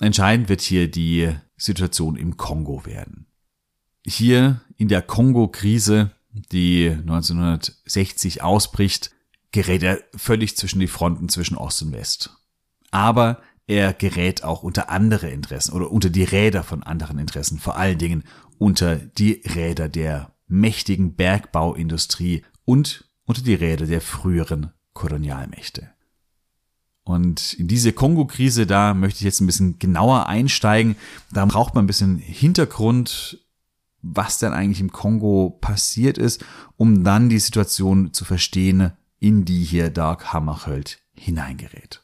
Entscheidend 0.00 0.48
wird 0.48 0.62
hier 0.62 0.90
die 0.90 1.36
Situation 1.58 2.16
im 2.16 2.38
Kongo 2.38 2.86
werden. 2.86 3.26
Hier 4.06 4.62
in 4.76 4.88
der 4.88 5.02
Kongo-Krise, 5.02 6.12
die 6.32 6.88
1960 6.88 8.42
ausbricht, 8.42 9.10
gerät 9.52 9.82
er 9.82 10.00
völlig 10.16 10.56
zwischen 10.56 10.80
die 10.80 10.86
Fronten 10.86 11.28
zwischen 11.28 11.58
Ost 11.58 11.82
und 11.82 11.92
West. 11.92 12.30
Aber 12.90 13.42
er 13.66 13.92
gerät 13.92 14.42
auch 14.42 14.62
unter 14.62 14.88
andere 14.88 15.28
Interessen 15.28 15.74
oder 15.74 15.90
unter 15.90 16.08
die 16.08 16.24
Räder 16.24 16.64
von 16.64 16.82
anderen 16.82 17.18
Interessen, 17.18 17.58
vor 17.58 17.76
allen 17.76 17.98
Dingen 17.98 18.24
unter 18.56 18.96
die 18.96 19.42
Räder 19.54 19.90
der 19.90 20.34
mächtigen 20.46 21.16
Bergbauindustrie 21.16 22.46
und 22.64 23.04
unter 23.26 23.42
die 23.42 23.54
Räder 23.54 23.86
der 23.86 24.00
früheren 24.00 24.72
Kolonialmächte. 24.94 25.90
Und 27.10 27.54
in 27.54 27.66
diese 27.66 27.92
Kongo-Krise, 27.92 28.66
da 28.66 28.94
möchte 28.94 29.18
ich 29.18 29.24
jetzt 29.24 29.40
ein 29.40 29.46
bisschen 29.46 29.80
genauer 29.80 30.26
einsteigen. 30.26 30.94
Da 31.32 31.44
braucht 31.44 31.74
man 31.74 31.84
ein 31.84 31.88
bisschen 31.88 32.18
Hintergrund, 32.18 33.38
was 34.00 34.38
denn 34.38 34.52
eigentlich 34.52 34.80
im 34.80 34.92
Kongo 34.92 35.58
passiert 35.60 36.18
ist, 36.18 36.44
um 36.76 37.02
dann 37.02 37.28
die 37.28 37.40
Situation 37.40 38.12
zu 38.12 38.24
verstehen, 38.24 38.92
in 39.18 39.44
die 39.44 39.64
hier 39.64 39.90
Dark 39.90 40.32
Hammarskjöld 40.32 41.00
hineingerät. 41.14 42.02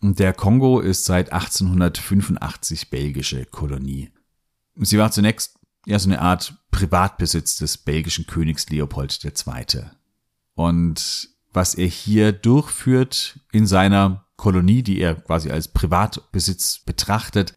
Und 0.00 0.18
der 0.18 0.34
Kongo 0.34 0.80
ist 0.80 1.04
seit 1.04 1.32
1885 1.32 2.90
belgische 2.90 3.44
Kolonie. 3.46 4.10
Sie 4.74 4.98
war 4.98 5.12
zunächst 5.12 5.58
ja 5.86 6.00
so 6.00 6.08
eine 6.10 6.20
Art 6.20 6.58
Privatbesitz 6.72 7.58
des 7.58 7.78
belgischen 7.78 8.26
Königs 8.26 8.68
Leopold 8.68 9.24
II. 9.24 9.84
Und 10.54 11.33
was 11.54 11.74
er 11.74 11.86
hier 11.86 12.32
durchführt 12.32 13.40
in 13.52 13.66
seiner 13.66 14.26
Kolonie, 14.36 14.82
die 14.82 15.00
er 15.00 15.14
quasi 15.14 15.50
als 15.50 15.68
Privatbesitz 15.68 16.80
betrachtet, 16.80 17.56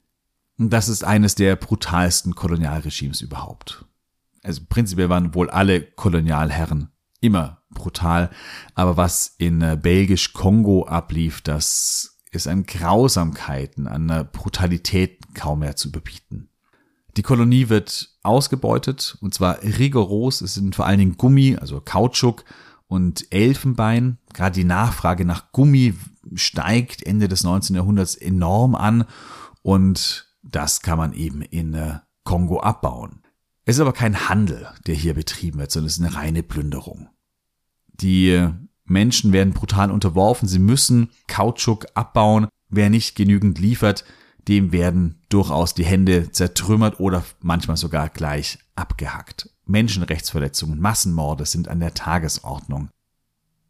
das 0.57 0.89
ist 0.89 1.03
eines 1.03 1.35
der 1.35 1.55
brutalsten 1.55 2.35
Kolonialregimes 2.35 3.21
überhaupt. 3.21 3.85
Also 4.43 4.61
prinzipiell 4.69 5.09
waren 5.09 5.35
wohl 5.35 5.49
alle 5.49 5.81
Kolonialherren 5.81 6.89
immer 7.19 7.61
brutal, 7.69 8.29
aber 8.75 8.97
was 8.97 9.35
in 9.37 9.61
äh, 9.61 9.77
Belgisch-Kongo 9.79 10.85
ablief, 10.87 11.41
das 11.41 12.19
ist 12.31 12.47
an 12.47 12.65
Grausamkeiten, 12.65 13.87
an 13.87 14.29
Brutalität 14.31 15.33
kaum 15.33 15.59
mehr 15.59 15.75
zu 15.75 15.89
überbieten. 15.89 16.49
Die 17.17 17.23
Kolonie 17.23 17.69
wird 17.69 18.11
ausgebeutet 18.21 19.17
und 19.21 19.33
zwar 19.33 19.63
rigoros. 19.63 20.41
Es 20.41 20.53
sind 20.53 20.75
vor 20.75 20.85
allen 20.85 20.99
Dingen 20.99 21.17
Gummi, 21.17 21.57
also 21.59 21.81
Kautschuk 21.81 22.43
und 22.87 23.31
Elfenbein. 23.31 24.17
Gerade 24.33 24.55
die 24.55 24.63
Nachfrage 24.63 25.25
nach 25.25 25.51
Gummi 25.51 25.93
steigt 26.35 27.03
Ende 27.03 27.27
des 27.27 27.43
19. 27.43 27.75
Jahrhunderts 27.75 28.15
enorm 28.15 28.75
an 28.75 29.05
und 29.61 30.27
das 30.43 30.81
kann 30.81 30.97
man 30.97 31.13
eben 31.13 31.41
in 31.41 31.73
äh, 31.73 31.99
Kongo 32.23 32.59
abbauen. 32.59 33.21
Es 33.65 33.75
ist 33.75 33.81
aber 33.81 33.93
kein 33.93 34.29
Handel, 34.29 34.67
der 34.85 34.95
hier 34.95 35.13
betrieben 35.13 35.59
wird, 35.59 35.71
sondern 35.71 35.87
es 35.87 35.97
ist 35.97 36.05
eine 36.05 36.15
reine 36.15 36.43
Plünderung. 36.43 37.09
Die 37.87 38.47
Menschen 38.85 39.33
werden 39.33 39.53
brutal 39.53 39.91
unterworfen, 39.91 40.47
sie 40.47 40.59
müssen 40.59 41.09
Kautschuk 41.27 41.85
abbauen. 41.93 42.47
Wer 42.69 42.89
nicht 42.89 43.15
genügend 43.15 43.59
liefert, 43.59 44.05
dem 44.47 44.71
werden 44.71 45.21
durchaus 45.29 45.73
die 45.73 45.85
Hände 45.85 46.31
zertrümmert 46.31 46.99
oder 46.99 47.25
manchmal 47.41 47.77
sogar 47.77 48.09
gleich 48.09 48.59
abgehackt. 48.75 49.49
Menschenrechtsverletzungen, 49.69 50.79
Massenmorde 50.79 51.45
sind 51.45 51.67
an 51.67 51.79
der 51.79 51.93
Tagesordnung. 51.93 52.89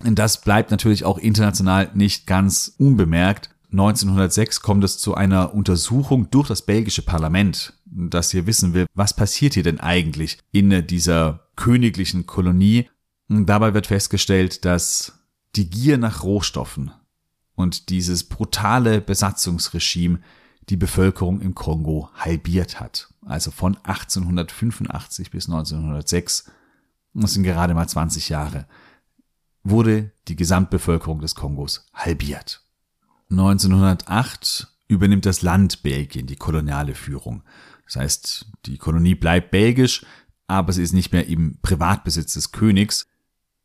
Und 0.03 0.19
das 0.19 0.41
bleibt 0.41 0.71
natürlich 0.71 1.05
auch 1.05 1.17
international 1.17 1.91
nicht 1.93 2.27
ganz 2.27 2.75
unbemerkt. 2.77 3.49
1906 3.71 4.61
kommt 4.61 4.83
es 4.83 4.97
zu 4.97 5.15
einer 5.15 5.53
Untersuchung 5.53 6.29
durch 6.29 6.47
das 6.47 6.61
belgische 6.61 7.01
Parlament, 7.01 7.73
das 7.85 8.31
hier 8.31 8.45
wissen 8.45 8.73
will, 8.73 8.85
was 8.93 9.15
passiert 9.15 9.55
hier 9.55 9.63
denn 9.63 9.79
eigentlich 9.79 10.37
in 10.51 10.85
dieser 10.87 11.47
königlichen 11.55 12.25
Kolonie. 12.25 12.89
Und 13.27 13.47
dabei 13.47 13.73
wird 13.73 13.87
festgestellt, 13.87 14.63
dass 14.63 15.19
die 15.55 15.69
Gier 15.69 15.97
nach 15.97 16.23
Rohstoffen 16.23 16.91
und 17.55 17.89
dieses 17.89 18.23
brutale 18.23 19.01
Besatzungsregime 19.01 20.19
die 20.69 20.77
Bevölkerung 20.77 21.41
im 21.41 21.55
Kongo 21.55 22.09
halbiert 22.15 22.79
hat. 22.79 23.13
Also 23.25 23.51
von 23.51 23.77
1885 23.83 25.31
bis 25.31 25.47
1906, 25.47 26.51
das 27.13 27.33
sind 27.33 27.43
gerade 27.43 27.73
mal 27.73 27.87
20 27.87 28.29
Jahre, 28.29 28.67
wurde 29.63 30.11
die 30.27 30.35
Gesamtbevölkerung 30.35 31.19
des 31.19 31.35
Kongos 31.35 31.87
halbiert. 31.93 32.61
1908 33.29 34.67
übernimmt 34.87 35.25
das 35.25 35.41
Land 35.41 35.83
Belgien 35.83 36.27
die 36.27 36.35
koloniale 36.35 36.95
Führung. 36.95 37.43
Das 37.85 37.97
heißt, 37.97 38.45
die 38.65 38.77
Kolonie 38.77 39.15
bleibt 39.15 39.51
belgisch, 39.51 40.05
aber 40.47 40.71
sie 40.73 40.83
ist 40.83 40.93
nicht 40.93 41.11
mehr 41.11 41.27
im 41.27 41.57
Privatbesitz 41.61 42.33
des 42.33 42.51
Königs. 42.51 43.07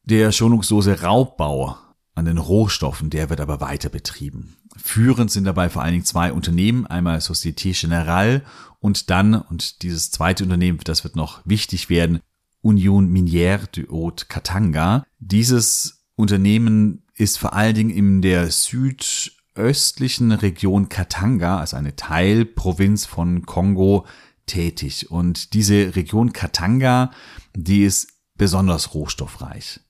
Der 0.05 0.33
schonungslose 0.33 1.03
Raubbau 1.03 1.77
an 2.15 2.25
den 2.25 2.39
Rohstoffen, 2.39 3.11
der 3.11 3.31
wird 3.31 3.41
aber 3.41 3.61
weiter 3.61 3.89
betrieben. 3.89 4.57
Führend 4.77 5.31
sind 5.31 5.45
dabei 5.45 5.69
vor 5.69 5.83
allen 5.83 5.93
Dingen 5.93 6.05
zwei 6.05 6.33
Unternehmen, 6.33 6.87
einmal 6.87 7.19
Société 7.19 7.73
Générale 7.73 8.43
und 8.81 9.11
dann, 9.11 9.35
und 9.35 9.83
dieses 9.83 10.11
zweite 10.11 10.45
Unternehmen, 10.45 10.79
das 10.85 11.05
wird 11.05 11.17
noch 11.17 11.41
wichtig 11.45 11.89
werden, 11.89 12.21
Union 12.61 13.13
Minière 13.13 13.67
du 13.73 13.91
Haut 13.91 14.29
Katanga. 14.29 15.05
Dieses 15.19 16.05
Unternehmen 16.15 17.05
ist 17.15 17.39
vor 17.39 17.55
allen 17.55 17.75
Dingen 17.75 17.91
in 17.91 18.23
der 18.23 18.51
südöstlichen 18.51 20.33
Region 20.33 20.89
Katanga, 20.89 21.59
also 21.59 21.77
eine 21.77 21.97
Teilprovinz 21.97 23.05
von 23.05 23.45
Kongo, 23.47 24.07
tätig. 24.47 25.11
Und 25.11 25.55
diese 25.55 25.95
Region 25.95 26.33
Katanga, 26.33 27.11
die 27.55 27.85
ist 27.85 28.09
besonders 28.37 28.95
rohstoffreich. 28.95 29.81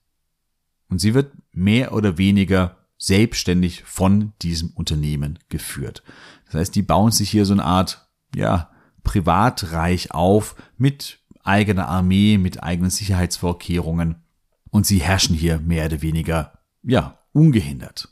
Und 0.89 0.99
sie 0.99 1.13
wird 1.13 1.33
mehr 1.51 1.93
oder 1.93 2.17
weniger 2.17 2.77
selbstständig 2.97 3.83
von 3.83 4.33
diesem 4.41 4.69
Unternehmen 4.71 5.39
geführt. 5.49 6.03
Das 6.45 6.55
heißt, 6.55 6.75
die 6.75 6.83
bauen 6.83 7.11
sich 7.11 7.29
hier 7.29 7.45
so 7.45 7.53
eine 7.53 7.65
Art, 7.65 8.07
ja, 8.35 8.69
Privatreich 9.03 10.11
auf 10.11 10.55
mit 10.77 11.19
eigener 11.43 11.87
Armee, 11.89 12.37
mit 12.37 12.63
eigenen 12.63 12.89
Sicherheitsvorkehrungen 12.89 14.23
und 14.69 14.85
sie 14.85 14.99
herrschen 14.99 15.35
hier 15.35 15.59
mehr 15.59 15.85
oder 15.87 16.01
weniger, 16.01 16.59
ja, 16.81 17.19
ungehindert. 17.33 18.09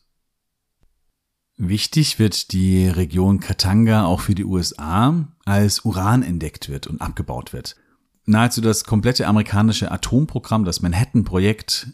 Wichtig 1.58 2.20
wird 2.20 2.52
die 2.54 2.88
Region 2.88 3.40
Katanga 3.40 4.06
auch 4.06 4.22
für 4.22 4.36
die 4.36 4.46
USA, 4.46 5.28
als 5.46 5.86
Uran 5.86 6.24
entdeckt 6.24 6.70
wird 6.70 6.88
und 6.88 7.02
abgebaut 7.02 7.54
wird. 7.54 7.76
Nahezu 8.26 8.62
das 8.62 8.84
komplette 8.84 9.28
amerikanische 9.28 9.92
Atomprogramm, 9.92 10.66
das 10.66 10.82
Manhattan-Projekt, 10.82 11.88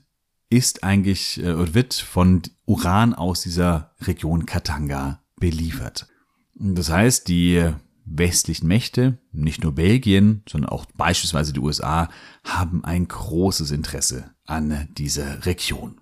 ist 0.50 0.84
eigentlich 0.84 1.42
äh, 1.42 1.54
oder 1.54 1.74
wird 1.74 1.94
von 1.94 2.42
Uran 2.66 3.14
aus 3.14 3.42
dieser 3.42 3.92
Region 4.02 4.46
Katanga 4.46 5.22
beliefert. 5.40 6.08
Das 6.56 6.90
heißt, 6.90 7.28
die 7.28 7.72
westlichen 8.08 8.68
Mächte, 8.68 9.18
nicht 9.32 9.64
nur 9.64 9.74
Belgien, 9.74 10.44
sondern 10.50 10.70
auch 10.70 10.86
beispielsweise 10.96 11.54
die 11.54 11.60
USA, 11.60 12.10
haben 12.44 12.84
ein 12.84 13.08
großes 13.08 13.72
Interesse 13.72 14.32
an 14.46 14.88
dieser 14.98 15.46
Region. 15.46 16.00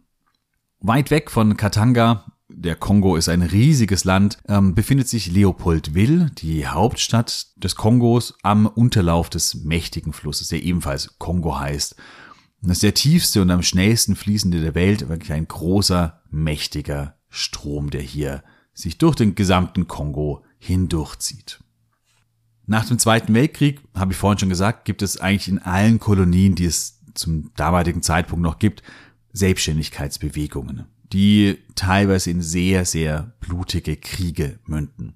Weit 0.79 1.09
weg 1.09 1.31
von 1.31 1.57
Katanga, 1.57 2.25
der 2.47 2.75
Kongo 2.75 3.15
ist 3.15 3.27
ein 3.27 3.41
riesiges 3.41 4.03
Land, 4.03 4.37
ähm, 4.47 4.75
befindet 4.75 5.09
sich 5.09 5.31
Leopoldville, 5.31 6.29
die 6.37 6.67
Hauptstadt 6.67 7.47
des 7.55 7.75
Kongos, 7.75 8.35
am 8.43 8.67
Unterlauf 8.67 9.29
des 9.29 9.55
mächtigen 9.55 10.13
Flusses, 10.13 10.49
der 10.49 10.61
ebenfalls 10.63 11.17
Kongo 11.17 11.59
heißt. 11.59 11.95
Das 12.67 12.77
ist 12.77 12.83
der 12.83 12.95
tiefste 12.95 13.41
und 13.43 13.51
am 13.51 13.61
schnellsten 13.61 14.15
fließende 14.15 14.59
der 14.59 14.73
Welt, 14.73 15.07
wirklich 15.07 15.31
ein 15.31 15.47
großer, 15.47 16.21
mächtiger 16.31 17.15
Strom, 17.29 17.91
der 17.91 18.01
hier 18.01 18.43
sich 18.73 18.97
durch 18.97 19.15
den 19.15 19.35
gesamten 19.35 19.87
Kongo 19.87 20.43
hindurchzieht. 20.57 21.59
Nach 22.65 22.85
dem 22.85 22.97
Zweiten 22.97 23.35
Weltkrieg, 23.35 23.81
habe 23.93 24.13
ich 24.13 24.17
vorhin 24.17 24.39
schon 24.39 24.49
gesagt, 24.49 24.85
gibt 24.85 25.03
es 25.03 25.19
eigentlich 25.19 25.47
in 25.47 25.59
allen 25.59 25.99
Kolonien, 25.99 26.55
die 26.55 26.65
es 26.65 27.01
zum 27.13 27.51
damaligen 27.55 28.01
Zeitpunkt 28.01 28.41
noch 28.41 28.57
gibt, 28.57 28.81
Selbstständigkeitsbewegungen, 29.31 30.85
die 31.13 31.59
teilweise 31.75 32.31
in 32.31 32.41
sehr, 32.41 32.85
sehr 32.85 33.35
blutige 33.41 33.95
Kriege 33.95 34.59
münden. 34.65 35.13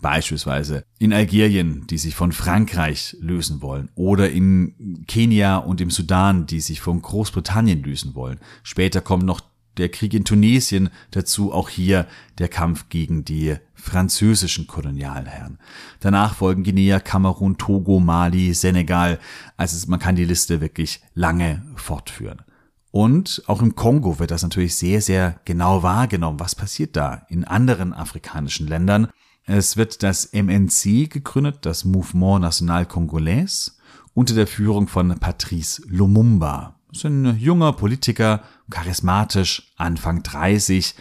Beispielsweise 0.00 0.84
in 0.98 1.12
Algerien, 1.12 1.86
die 1.88 1.98
sich 1.98 2.14
von 2.14 2.32
Frankreich 2.32 3.16
lösen 3.20 3.62
wollen, 3.62 3.90
oder 3.94 4.30
in 4.30 5.04
Kenia 5.06 5.56
und 5.58 5.80
im 5.80 5.90
Sudan, 5.90 6.46
die 6.46 6.60
sich 6.60 6.80
von 6.80 7.02
Großbritannien 7.02 7.82
lösen 7.82 8.14
wollen. 8.14 8.38
Später 8.62 9.00
kommt 9.00 9.24
noch 9.24 9.40
der 9.76 9.88
Krieg 9.88 10.14
in 10.14 10.24
Tunesien, 10.24 10.90
dazu 11.10 11.52
auch 11.52 11.68
hier 11.68 12.06
der 12.38 12.48
Kampf 12.48 12.88
gegen 12.88 13.24
die 13.24 13.56
französischen 13.74 14.66
Kolonialherren. 14.66 15.58
Danach 16.00 16.34
folgen 16.34 16.64
Guinea, 16.64 17.00
Kamerun, 17.00 17.56
Togo, 17.56 18.00
Mali, 18.00 18.52
Senegal. 18.52 19.18
Also 19.56 19.88
man 19.88 20.00
kann 20.00 20.16
die 20.16 20.24
Liste 20.24 20.60
wirklich 20.60 21.00
lange 21.14 21.62
fortführen. 21.76 22.42
Und 22.90 23.42
auch 23.46 23.62
im 23.62 23.76
Kongo 23.76 24.18
wird 24.18 24.32
das 24.32 24.42
natürlich 24.42 24.74
sehr, 24.74 25.00
sehr 25.00 25.40
genau 25.44 25.82
wahrgenommen. 25.82 26.40
Was 26.40 26.54
passiert 26.54 26.96
da 26.96 27.22
in 27.28 27.44
anderen 27.44 27.92
afrikanischen 27.92 28.66
Ländern? 28.66 29.08
Es 29.44 29.76
wird 29.76 30.02
das 30.02 30.32
MNC 30.32 31.10
gegründet, 31.10 31.58
das 31.62 31.84
Mouvement 31.84 32.40
National 32.40 32.86
Congolais, 32.86 33.76
unter 34.14 34.34
der 34.34 34.46
Führung 34.46 34.86
von 34.88 35.18
Patrice 35.18 35.82
Lumumba. 35.86 36.78
Das 36.88 36.98
ist 36.98 37.04
ein 37.04 37.38
junger 37.38 37.72
Politiker, 37.72 38.42
charismatisch, 38.70 39.72
Anfang 39.76 40.22
30 40.22 40.94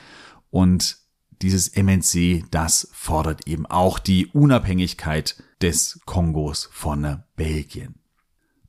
und 0.50 0.98
dieses 1.42 1.76
MNC, 1.76 2.46
das 2.52 2.90
fordert 2.92 3.48
eben 3.48 3.66
auch 3.66 3.98
die 4.00 4.28
Unabhängigkeit 4.28 5.42
des 5.62 6.00
Kongos 6.06 6.70
von 6.72 7.24
Belgien. 7.36 7.96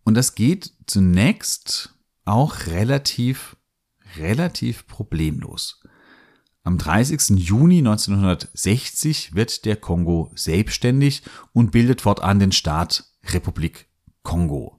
Und 0.04 0.14
das 0.14 0.34
geht 0.34 0.72
zunächst 0.86 1.94
auch 2.24 2.66
relativ, 2.66 3.56
relativ 4.16 4.86
problemlos. 4.86 5.79
Am 6.62 6.76
30. 6.76 7.38
Juni 7.38 7.78
1960 7.78 9.34
wird 9.34 9.64
der 9.64 9.76
Kongo 9.76 10.30
selbstständig 10.34 11.22
und 11.52 11.72
bildet 11.72 12.02
fortan 12.02 12.38
den 12.38 12.52
Staat 12.52 13.04
Republik 13.32 13.86
Kongo. 14.22 14.78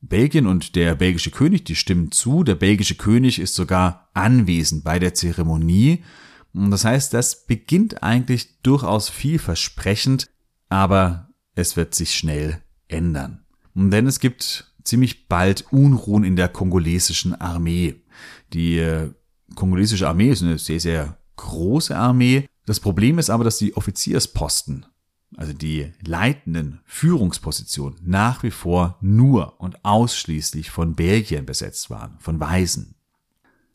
Belgien 0.00 0.46
und 0.46 0.74
der 0.74 0.96
belgische 0.96 1.30
König, 1.30 1.64
die 1.64 1.76
stimmen 1.76 2.10
zu. 2.10 2.42
Der 2.42 2.54
belgische 2.54 2.96
König 2.96 3.38
ist 3.38 3.54
sogar 3.54 4.08
anwesend 4.14 4.82
bei 4.82 4.98
der 4.98 5.14
Zeremonie. 5.14 6.02
Das 6.52 6.84
heißt, 6.84 7.14
das 7.14 7.46
beginnt 7.46 8.02
eigentlich 8.02 8.60
durchaus 8.62 9.08
vielversprechend, 9.08 10.28
aber 10.68 11.28
es 11.54 11.76
wird 11.76 11.94
sich 11.94 12.14
schnell 12.14 12.60
ändern. 12.88 13.44
Denn 13.74 14.06
es 14.06 14.18
gibt 14.18 14.72
ziemlich 14.82 15.28
bald 15.28 15.66
Unruhen 15.70 16.24
in 16.24 16.34
der 16.34 16.48
kongolesischen 16.48 17.34
Armee. 17.34 18.02
Die 18.52 18.78
äh, 18.78 19.10
kongolesische 19.54 20.08
Armee 20.08 20.30
ist 20.30 20.42
eine 20.42 20.58
sehr, 20.58 20.80
sehr 20.80 21.18
große 21.36 21.96
Armee. 21.96 22.46
Das 22.66 22.80
Problem 22.80 23.18
ist 23.18 23.30
aber, 23.30 23.44
dass 23.44 23.58
die 23.58 23.76
Offiziersposten 23.76 24.86
also 25.36 25.52
die 25.52 25.92
leitenden 26.04 26.80
Führungspositionen, 26.84 27.98
nach 28.02 28.42
wie 28.42 28.50
vor 28.50 28.98
nur 29.00 29.60
und 29.60 29.84
ausschließlich 29.84 30.70
von 30.70 30.94
Belgien 30.94 31.46
besetzt 31.46 31.90
waren, 31.90 32.16
von 32.18 32.40
Weisen. 32.40 32.96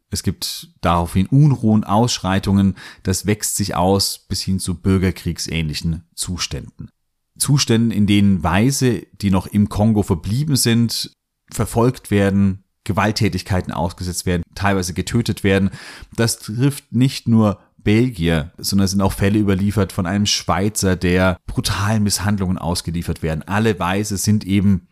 Es 0.10 0.22
gibt 0.24 0.74
daraufhin 0.82 1.28
Unruhen, 1.28 1.84
Ausschreitungen, 1.84 2.76
das 3.04 3.26
wächst 3.26 3.56
sich 3.56 3.76
aus 3.76 4.26
bis 4.28 4.42
hin 4.42 4.60
zu 4.60 4.76
bürgerkriegsähnlichen 4.76 6.04
Zuständen. 6.14 6.90
Zuständen, 7.38 7.92
in 7.92 8.08
denen 8.08 8.44
Weise, 8.44 9.08
die 9.14 9.32
noch 9.32 9.48
im 9.48 9.68
Kongo 9.68 10.04
verblieben 10.04 10.56
sind, 10.56 11.12
verfolgt 11.50 12.12
werden, 12.12 12.64
Gewalttätigkeiten 12.86 13.74
ausgesetzt 13.74 14.26
werden, 14.26 14.44
teilweise 14.56 14.94
getötet 14.94 15.44
werden. 15.44 15.72
Das 16.16 16.40
trifft 16.40 16.94
nicht 16.94 17.28
nur 17.28 17.60
Belgier, 17.86 18.52
sondern 18.58 18.86
es 18.86 18.92
sind 18.92 19.02
auch 19.02 19.14
Fälle 19.14 19.40
überliefert 19.40 19.92
von 19.92 20.06
einem 20.06 20.26
Schweizer, 20.26 20.96
der 20.96 21.38
brutalen 21.46 22.04
Misshandlungen 22.04 22.58
ausgeliefert 22.58 23.22
werden. 23.22 23.44
Alle 23.48 23.78
Weise 23.80 24.18
sind 24.18 24.46
eben, 24.46 24.88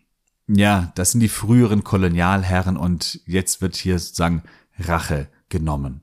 ja, 0.48 0.92
das 0.96 1.12
sind 1.12 1.22
die 1.22 1.30
früheren 1.30 1.84
Kolonialherren 1.84 2.78
und 2.78 3.22
jetzt 3.26 3.62
wird 3.62 3.76
hier 3.76 3.98
sozusagen 3.98 4.44
Rache 4.78 5.28
genommen. 5.50 6.02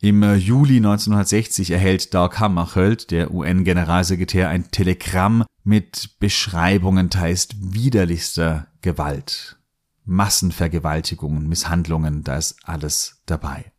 Im 0.00 0.22
äh, 0.22 0.34
Juli 0.34 0.76
1960 0.76 1.72
erhält 1.72 2.14
Dag 2.14 2.38
Hammarskjöld, 2.38 3.10
der 3.10 3.32
UN-Generalsekretär, 3.32 4.48
ein 4.48 4.70
Telegramm 4.70 5.44
mit 5.64 6.18
Beschreibungen 6.20 7.10
teils 7.10 7.48
widerlichster 7.58 8.68
Gewalt. 8.80 9.57
Massenvergewaltigungen, 10.08 11.48
Misshandlungen, 11.48 12.24
da 12.24 12.36
ist 12.36 12.56
alles 12.64 13.22
dabei. 13.26 13.72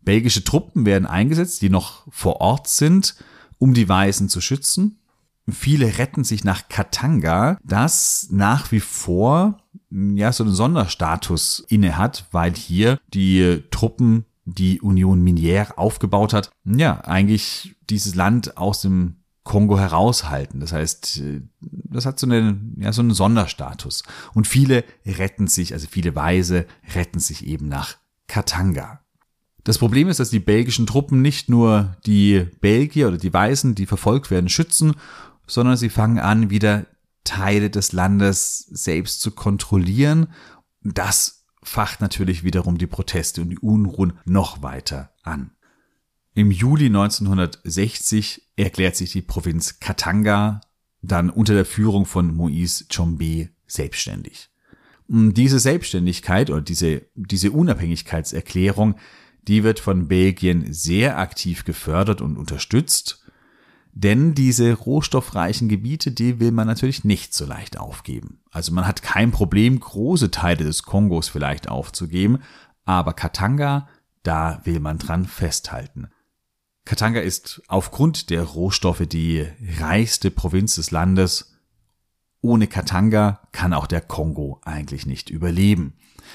Belgische 0.00 0.42
Truppen 0.42 0.86
werden 0.86 1.06
eingesetzt, 1.06 1.62
die 1.62 1.70
noch 1.70 2.06
vor 2.10 2.40
Ort 2.40 2.66
sind, 2.66 3.14
um 3.58 3.74
die 3.74 3.88
Weißen 3.88 4.28
zu 4.28 4.40
schützen. 4.40 4.98
Viele 5.48 5.98
retten 5.98 6.24
sich 6.24 6.42
nach 6.42 6.68
Katanga, 6.68 7.58
das 7.62 8.28
nach 8.30 8.72
wie 8.72 8.80
vor 8.80 9.58
ja 9.90 10.32
so 10.32 10.44
einen 10.44 10.54
Sonderstatus 10.54 11.64
inne 11.68 11.98
hat, 11.98 12.26
weil 12.32 12.54
hier 12.54 12.98
die 13.12 13.62
Truppen 13.70 14.24
die 14.44 14.80
Union 14.80 15.22
Minière 15.22 15.76
aufgebaut 15.76 16.32
hat, 16.32 16.50
ja, 16.64 17.00
eigentlich 17.02 17.76
dieses 17.90 18.14
Land 18.14 18.56
aus 18.56 18.80
dem 18.80 19.21
Kongo 19.44 19.78
heraushalten. 19.78 20.60
Das 20.60 20.72
heißt, 20.72 21.22
das 21.60 22.06
hat 22.06 22.18
so, 22.18 22.26
eine, 22.26 22.60
ja, 22.76 22.92
so 22.92 23.02
einen 23.02 23.12
Sonderstatus. 23.12 24.04
Und 24.34 24.46
viele 24.46 24.84
retten 25.04 25.48
sich, 25.48 25.72
also 25.72 25.86
viele 25.90 26.14
Weise 26.14 26.66
retten 26.94 27.18
sich 27.18 27.46
eben 27.46 27.68
nach 27.68 27.96
Katanga. 28.28 29.00
Das 29.64 29.78
Problem 29.78 30.08
ist, 30.08 30.20
dass 30.20 30.30
die 30.30 30.40
belgischen 30.40 30.86
Truppen 30.86 31.22
nicht 31.22 31.48
nur 31.48 31.96
die 32.06 32.48
Belgier 32.60 33.08
oder 33.08 33.18
die 33.18 33.32
Weißen, 33.32 33.74
die 33.74 33.86
verfolgt 33.86 34.30
werden, 34.30 34.48
schützen, 34.48 34.94
sondern 35.46 35.76
sie 35.76 35.90
fangen 35.90 36.18
an, 36.18 36.50
wieder 36.50 36.86
Teile 37.24 37.70
des 37.70 37.92
Landes 37.92 38.58
selbst 38.70 39.20
zu 39.20 39.30
kontrollieren. 39.30 40.28
Das 40.82 41.46
facht 41.62 42.00
natürlich 42.00 42.42
wiederum 42.42 42.78
die 42.78 42.88
Proteste 42.88 43.42
und 43.42 43.50
die 43.50 43.58
Unruhen 43.58 44.14
noch 44.24 44.62
weiter 44.62 45.12
an. 45.22 45.52
Im 46.34 46.50
Juli 46.50 46.86
1960 46.86 48.52
erklärt 48.56 48.96
sich 48.96 49.12
die 49.12 49.22
Provinz 49.22 49.80
Katanga 49.80 50.60
dann 51.02 51.30
unter 51.30 51.54
der 51.54 51.64
Führung 51.64 52.06
von 52.06 52.34
Moïse 52.36 52.86
Chombe 52.94 53.50
selbstständig. 53.66 54.48
Diese 55.08 55.58
Selbstständigkeit 55.58 56.48
oder 56.48 56.62
diese, 56.62 57.02
diese 57.14 57.50
Unabhängigkeitserklärung, 57.50 58.94
die 59.46 59.62
wird 59.64 59.80
von 59.80 60.08
Belgien 60.08 60.72
sehr 60.72 61.18
aktiv 61.18 61.64
gefördert 61.64 62.20
und 62.20 62.36
unterstützt 62.36 63.22
denn 63.94 64.34
diese 64.34 64.72
rohstoffreichen 64.72 65.68
Gebiete, 65.68 66.12
die 66.12 66.40
will 66.40 66.50
man 66.50 66.66
natürlich 66.66 67.04
nicht 67.04 67.34
so 67.34 67.44
leicht 67.44 67.78
aufgeben. 67.78 68.40
Also 68.50 68.72
man 68.72 68.86
hat 68.86 69.02
kein 69.02 69.32
Problem, 69.32 69.78
große 69.78 70.30
Teile 70.30 70.64
des 70.64 70.82
Kongos 70.82 71.28
vielleicht 71.28 71.68
aufzugeben, 71.68 72.38
aber 72.84 73.12
Katanga, 73.12 73.88
da 74.22 74.62
will 74.64 74.80
man 74.80 74.98
dran 74.98 75.26
festhalten. 75.26 76.08
Katanga 76.84 77.20
ist 77.20 77.62
aufgrund 77.68 78.30
der 78.30 78.42
Rohstoffe 78.42 79.06
die 79.06 79.46
reichste 79.78 80.30
Provinz 80.30 80.74
des 80.74 80.90
Landes. 80.90 81.58
Ohne 82.40 82.66
Katanga 82.66 83.40
kann 83.52 83.72
auch 83.72 83.86
der 83.86 84.00
Kongo 84.00 84.60
eigentlich 84.64 85.06
nicht 85.06 85.30
überleben. 85.30 85.94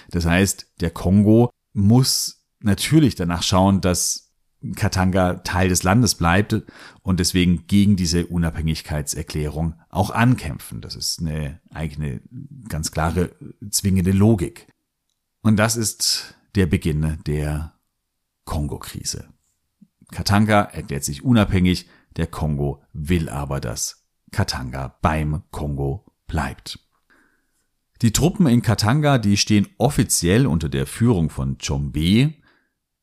Das 0.10 0.26
heißt, 0.26 0.74
der 0.80 0.92
Kongo 0.92 1.50
muss 1.74 2.46
natürlich 2.60 3.16
danach 3.16 3.44
schauen, 3.44 3.82
dass 3.82 4.28
Katanga 4.76 5.36
Teil 5.36 5.70
des 5.70 5.84
Landes 5.84 6.16
bleibt 6.16 6.56
und 7.04 7.20
deswegen 7.20 7.68
gegen 7.68 7.96
diese 7.96 8.26
Unabhängigkeitserklärung 8.26 9.76
auch 9.90 10.10
ankämpfen. 10.10 10.82
Das 10.82 10.96
ist 10.96 11.20
eine 11.20 11.62
eigene, 11.70 12.22
ganz 12.68 12.92
klare, 12.92 13.36
zwingende 13.70 14.12
Logik. 14.12 14.68
Und 15.42 15.58
das 15.58 15.76
ist 15.76 16.36
der 16.56 16.66
Beginn 16.66 17.20
der 17.28 17.76
Kongo-Krise. 18.46 19.28
Katanga 20.12 20.62
erklärt 20.62 21.04
sich 21.04 21.24
unabhängig, 21.24 21.88
der 22.16 22.28
Kongo 22.28 22.82
will 22.94 23.30
aber, 23.30 23.60
dass 23.60 24.06
Katanga 24.32 24.98
beim 25.02 25.44
Kongo 25.52 26.06
bleibt. 26.28 26.80
Die 28.02 28.14
Truppen 28.14 28.48
in 28.48 28.62
Katanga, 28.62 29.18
die 29.18 29.38
stehen 29.38 29.68
offiziell 29.78 30.46
unter 30.46 30.70
der 30.70 30.86
Führung 30.86 31.30
von 31.30 31.58
Chombe, 31.58 32.34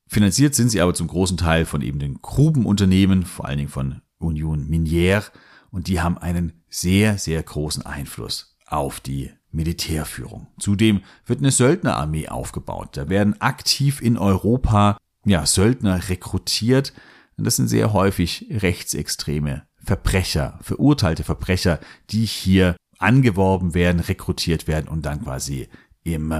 Finanziert 0.07 0.53
sind 0.55 0.69
sie 0.69 0.81
aber 0.81 0.93
zum 0.93 1.07
großen 1.07 1.37
Teil 1.37 1.65
von 1.65 1.81
eben 1.81 1.99
den 1.99 2.21
Grubenunternehmen, 2.21 3.25
vor 3.25 3.45
allen 3.45 3.57
Dingen 3.57 3.69
von 3.69 4.01
Union 4.19 4.67
Minière, 4.67 5.31
und 5.71 5.87
die 5.87 5.99
haben 5.99 6.17
einen 6.17 6.53
sehr, 6.69 7.17
sehr 7.17 7.41
großen 7.41 7.85
Einfluss 7.85 8.55
auf 8.67 8.99
die 8.99 9.31
Militärführung. 9.51 10.47
Zudem 10.59 11.01
wird 11.25 11.39
eine 11.39 11.51
Söldnerarmee 11.51 12.27
aufgebaut. 12.29 12.97
Da 12.97 13.09
werden 13.09 13.41
aktiv 13.41 14.01
in 14.01 14.17
Europa 14.17 14.97
ja, 15.25 15.45
Söldner 15.45 16.09
rekrutiert. 16.09 16.93
Das 17.37 17.57
sind 17.57 17.67
sehr 17.67 17.91
häufig 17.91 18.47
rechtsextreme 18.49 19.67
Verbrecher, 19.83 20.57
verurteilte 20.61 21.23
Verbrecher, 21.23 21.79
die 22.09 22.25
hier 22.25 22.75
angeworben 22.97 23.73
werden, 23.73 23.99
rekrutiert 23.99 24.67
werden 24.67 24.87
und 24.87 25.05
dann 25.05 25.23
quasi 25.23 25.67
im 26.03 26.33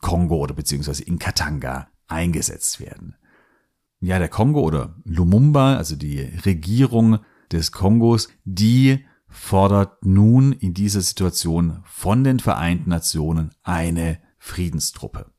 Kongo 0.00 0.36
oder 0.36 0.54
beziehungsweise 0.54 1.02
in 1.04 1.18
Katanga 1.18 1.88
eingesetzt 2.06 2.80
werden. 2.80 3.16
Ja, 4.00 4.18
der 4.18 4.28
Kongo 4.28 4.60
oder 4.60 4.94
Lumumba, 5.04 5.76
also 5.76 5.96
die 5.96 6.20
Regierung 6.44 7.20
des 7.50 7.72
Kongos, 7.72 8.28
die 8.44 9.06
fordert 9.26 10.04
nun 10.04 10.52
in 10.52 10.74
dieser 10.74 11.00
Situation 11.00 11.82
von 11.84 12.22
den 12.22 12.38
Vereinten 12.38 12.90
Nationen 12.90 13.50
eine 13.62 14.20
Friedenstruppe. 14.38 15.32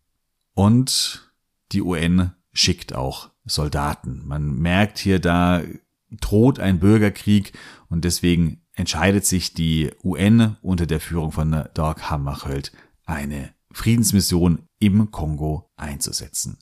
Und 0.54 1.32
die 1.72 1.82
UN 1.82 2.32
schickt 2.56 2.96
auch 2.96 3.30
Soldaten. 3.46 4.24
Man 4.26 4.58
merkt 4.60 4.98
hier, 4.98 5.20
da 5.20 5.62
droht 6.10 6.60
ein 6.60 6.80
Bürgerkrieg 6.80 7.54
und 7.90 8.06
deswegen 8.06 8.62
entscheidet 8.74 9.26
sich 9.26 9.54
die 9.54 9.92
UN 10.04 10.58
unter 10.62 10.88
der 10.88 11.00
Führung 11.00 11.32
von 11.32 11.66
Dag 11.74 12.10
Hammarskjöld 12.10 12.72
eine 13.06 13.54
Friedensmission 13.72 14.64
im 14.80 15.12
Kongo 15.12 15.70
einzusetzen. 15.76 16.58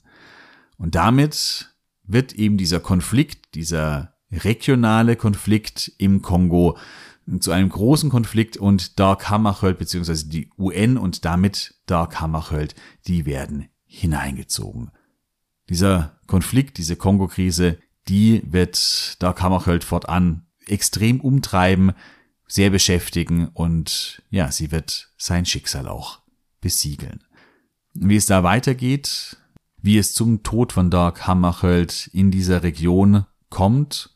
Und 0.76 0.94
damit 0.94 1.74
wird 2.02 2.32
eben 2.34 2.58
dieser 2.58 2.80
Konflikt, 2.80 3.54
dieser 3.54 4.14
regionale 4.30 5.16
Konflikt 5.16 5.92
im 5.98 6.22
Kongo 6.22 6.76
zu 7.40 7.52
einem 7.52 7.70
großen 7.70 8.10
Konflikt 8.10 8.56
und 8.56 8.98
Dark 8.98 9.30
Hammarskjöld 9.30 9.78
beziehungsweise 9.78 10.28
die 10.28 10.50
UN 10.58 10.98
und 10.98 11.24
damit 11.24 11.80
Dark 11.86 12.20
Hammarskjöld, 12.20 12.74
die 13.06 13.24
werden 13.24 13.68
hineingezogen. 13.84 14.90
Dieser 15.68 16.18
Konflikt, 16.26 16.78
diese 16.78 16.96
Kongo-Krise, 16.96 17.78
die 18.08 18.42
wird 18.44 19.22
Dark 19.22 19.40
Hammarskjöld 19.40 19.84
fortan 19.84 20.46
extrem 20.66 21.20
umtreiben, 21.20 21.92
sehr 22.46 22.70
beschäftigen 22.70 23.48
und 23.48 24.22
ja, 24.30 24.50
sie 24.52 24.70
wird 24.70 25.10
sein 25.16 25.46
Schicksal 25.46 25.88
auch 25.88 26.20
besiegeln. 26.60 27.24
Wie 27.94 28.16
es 28.16 28.26
da 28.26 28.42
weitergeht, 28.42 29.36
wie 29.80 29.98
es 29.98 30.14
zum 30.14 30.42
Tod 30.42 30.72
von 30.72 30.90
Dag 30.90 31.26
Hammarskjöld 31.26 32.10
in 32.12 32.30
dieser 32.30 32.62
Region 32.62 33.26
kommt 33.50 34.14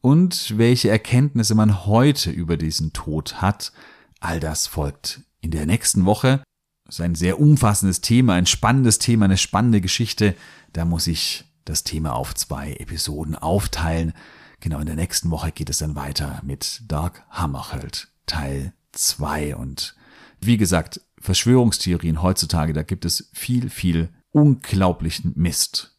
und 0.00 0.56
welche 0.56 0.90
Erkenntnisse 0.90 1.54
man 1.54 1.86
heute 1.86 2.30
über 2.30 2.56
diesen 2.56 2.92
Tod 2.92 3.40
hat, 3.40 3.72
all 4.20 4.40
das 4.40 4.66
folgt 4.66 5.22
in 5.40 5.50
der 5.50 5.66
nächsten 5.66 6.04
Woche. 6.04 6.42
Das 6.88 6.96
ist 6.96 7.04
ein 7.04 7.14
sehr 7.14 7.38
umfassendes 7.38 8.00
Thema, 8.00 8.32
ein 8.32 8.46
spannendes 8.46 8.98
Thema, 8.98 9.26
eine 9.26 9.36
spannende 9.36 9.82
Geschichte. 9.82 10.34
Da 10.72 10.86
muss 10.86 11.06
ich 11.06 11.44
das 11.66 11.84
Thema 11.84 12.14
auf 12.14 12.34
zwei 12.34 12.72
Episoden 12.72 13.36
aufteilen. 13.36 14.14
Genau 14.60 14.78
in 14.78 14.86
der 14.86 14.96
nächsten 14.96 15.30
Woche 15.30 15.52
geht 15.52 15.68
es 15.68 15.78
dann 15.78 15.96
weiter 15.96 16.40
mit 16.42 16.80
Dark 16.88 17.24
Hammarskjöld 17.28 18.08
Teil 18.24 18.72
2 18.92 19.56
und 19.56 19.96
wie 20.40 20.56
gesagt, 20.56 21.02
Verschwörungstheorien 21.18 22.22
heutzutage, 22.22 22.72
da 22.72 22.82
gibt 22.82 23.04
es 23.04 23.28
viel, 23.34 23.68
viel 23.68 24.08
unglaublichen 24.30 25.32
Mist. 25.36 25.98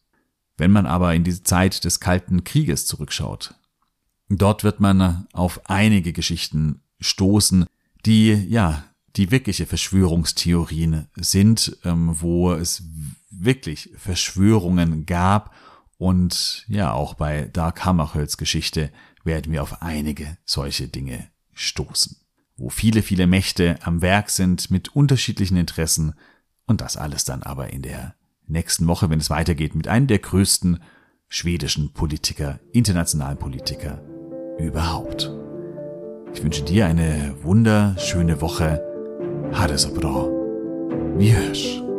Wenn 0.56 0.72
man 0.72 0.86
aber 0.86 1.14
in 1.14 1.22
die 1.22 1.42
Zeit 1.42 1.84
des 1.84 2.00
Kalten 2.00 2.42
Krieges 2.42 2.86
zurückschaut, 2.86 3.54
dort 4.28 4.64
wird 4.64 4.80
man 4.80 5.28
auf 5.32 5.60
einige 5.70 6.12
Geschichten 6.12 6.82
stoßen, 7.00 7.66
die 8.04 8.32
ja 8.32 8.84
die 9.16 9.30
wirkliche 9.30 9.66
Verschwörungstheorien 9.66 11.08
sind, 11.16 11.78
ähm, 11.84 12.16
wo 12.20 12.52
es 12.52 12.82
wirklich 13.30 13.90
Verschwörungen 13.96 15.06
gab 15.06 15.54
und 15.98 16.64
ja 16.68 16.92
auch 16.92 17.14
bei 17.14 17.50
Dark 17.52 17.84
Hammarskjölds 17.84 18.36
Geschichte 18.36 18.90
werden 19.24 19.52
wir 19.52 19.62
auf 19.62 19.82
einige 19.82 20.38
solche 20.44 20.88
Dinge 20.88 21.28
stoßen, 21.52 22.16
wo 22.56 22.70
viele, 22.70 23.02
viele 23.02 23.26
Mächte 23.26 23.78
am 23.82 24.00
Werk 24.00 24.30
sind 24.30 24.70
mit 24.70 24.94
unterschiedlichen 24.96 25.56
Interessen 25.56 26.14
und 26.66 26.80
das 26.80 26.96
alles 26.96 27.24
dann 27.24 27.42
aber 27.42 27.70
in 27.70 27.82
der 27.82 28.14
nächsten 28.46 28.86
Woche, 28.86 29.10
wenn 29.10 29.20
es 29.20 29.30
weitergeht, 29.30 29.74
mit 29.74 29.88
einem 29.88 30.06
der 30.06 30.18
größten 30.18 30.82
schwedischen 31.28 31.92
Politiker, 31.92 32.60
internationalen 32.72 33.38
Politiker 33.38 34.02
überhaupt. 34.58 35.30
Ich 36.34 36.42
wünsche 36.42 36.64
dir 36.64 36.86
eine 36.86 37.36
wunderschöne 37.42 38.40
Woche. 38.40 38.89
Áreas 39.52 39.86
a 39.86 39.90
pró. 39.90 40.30
Vieš. 41.16 41.89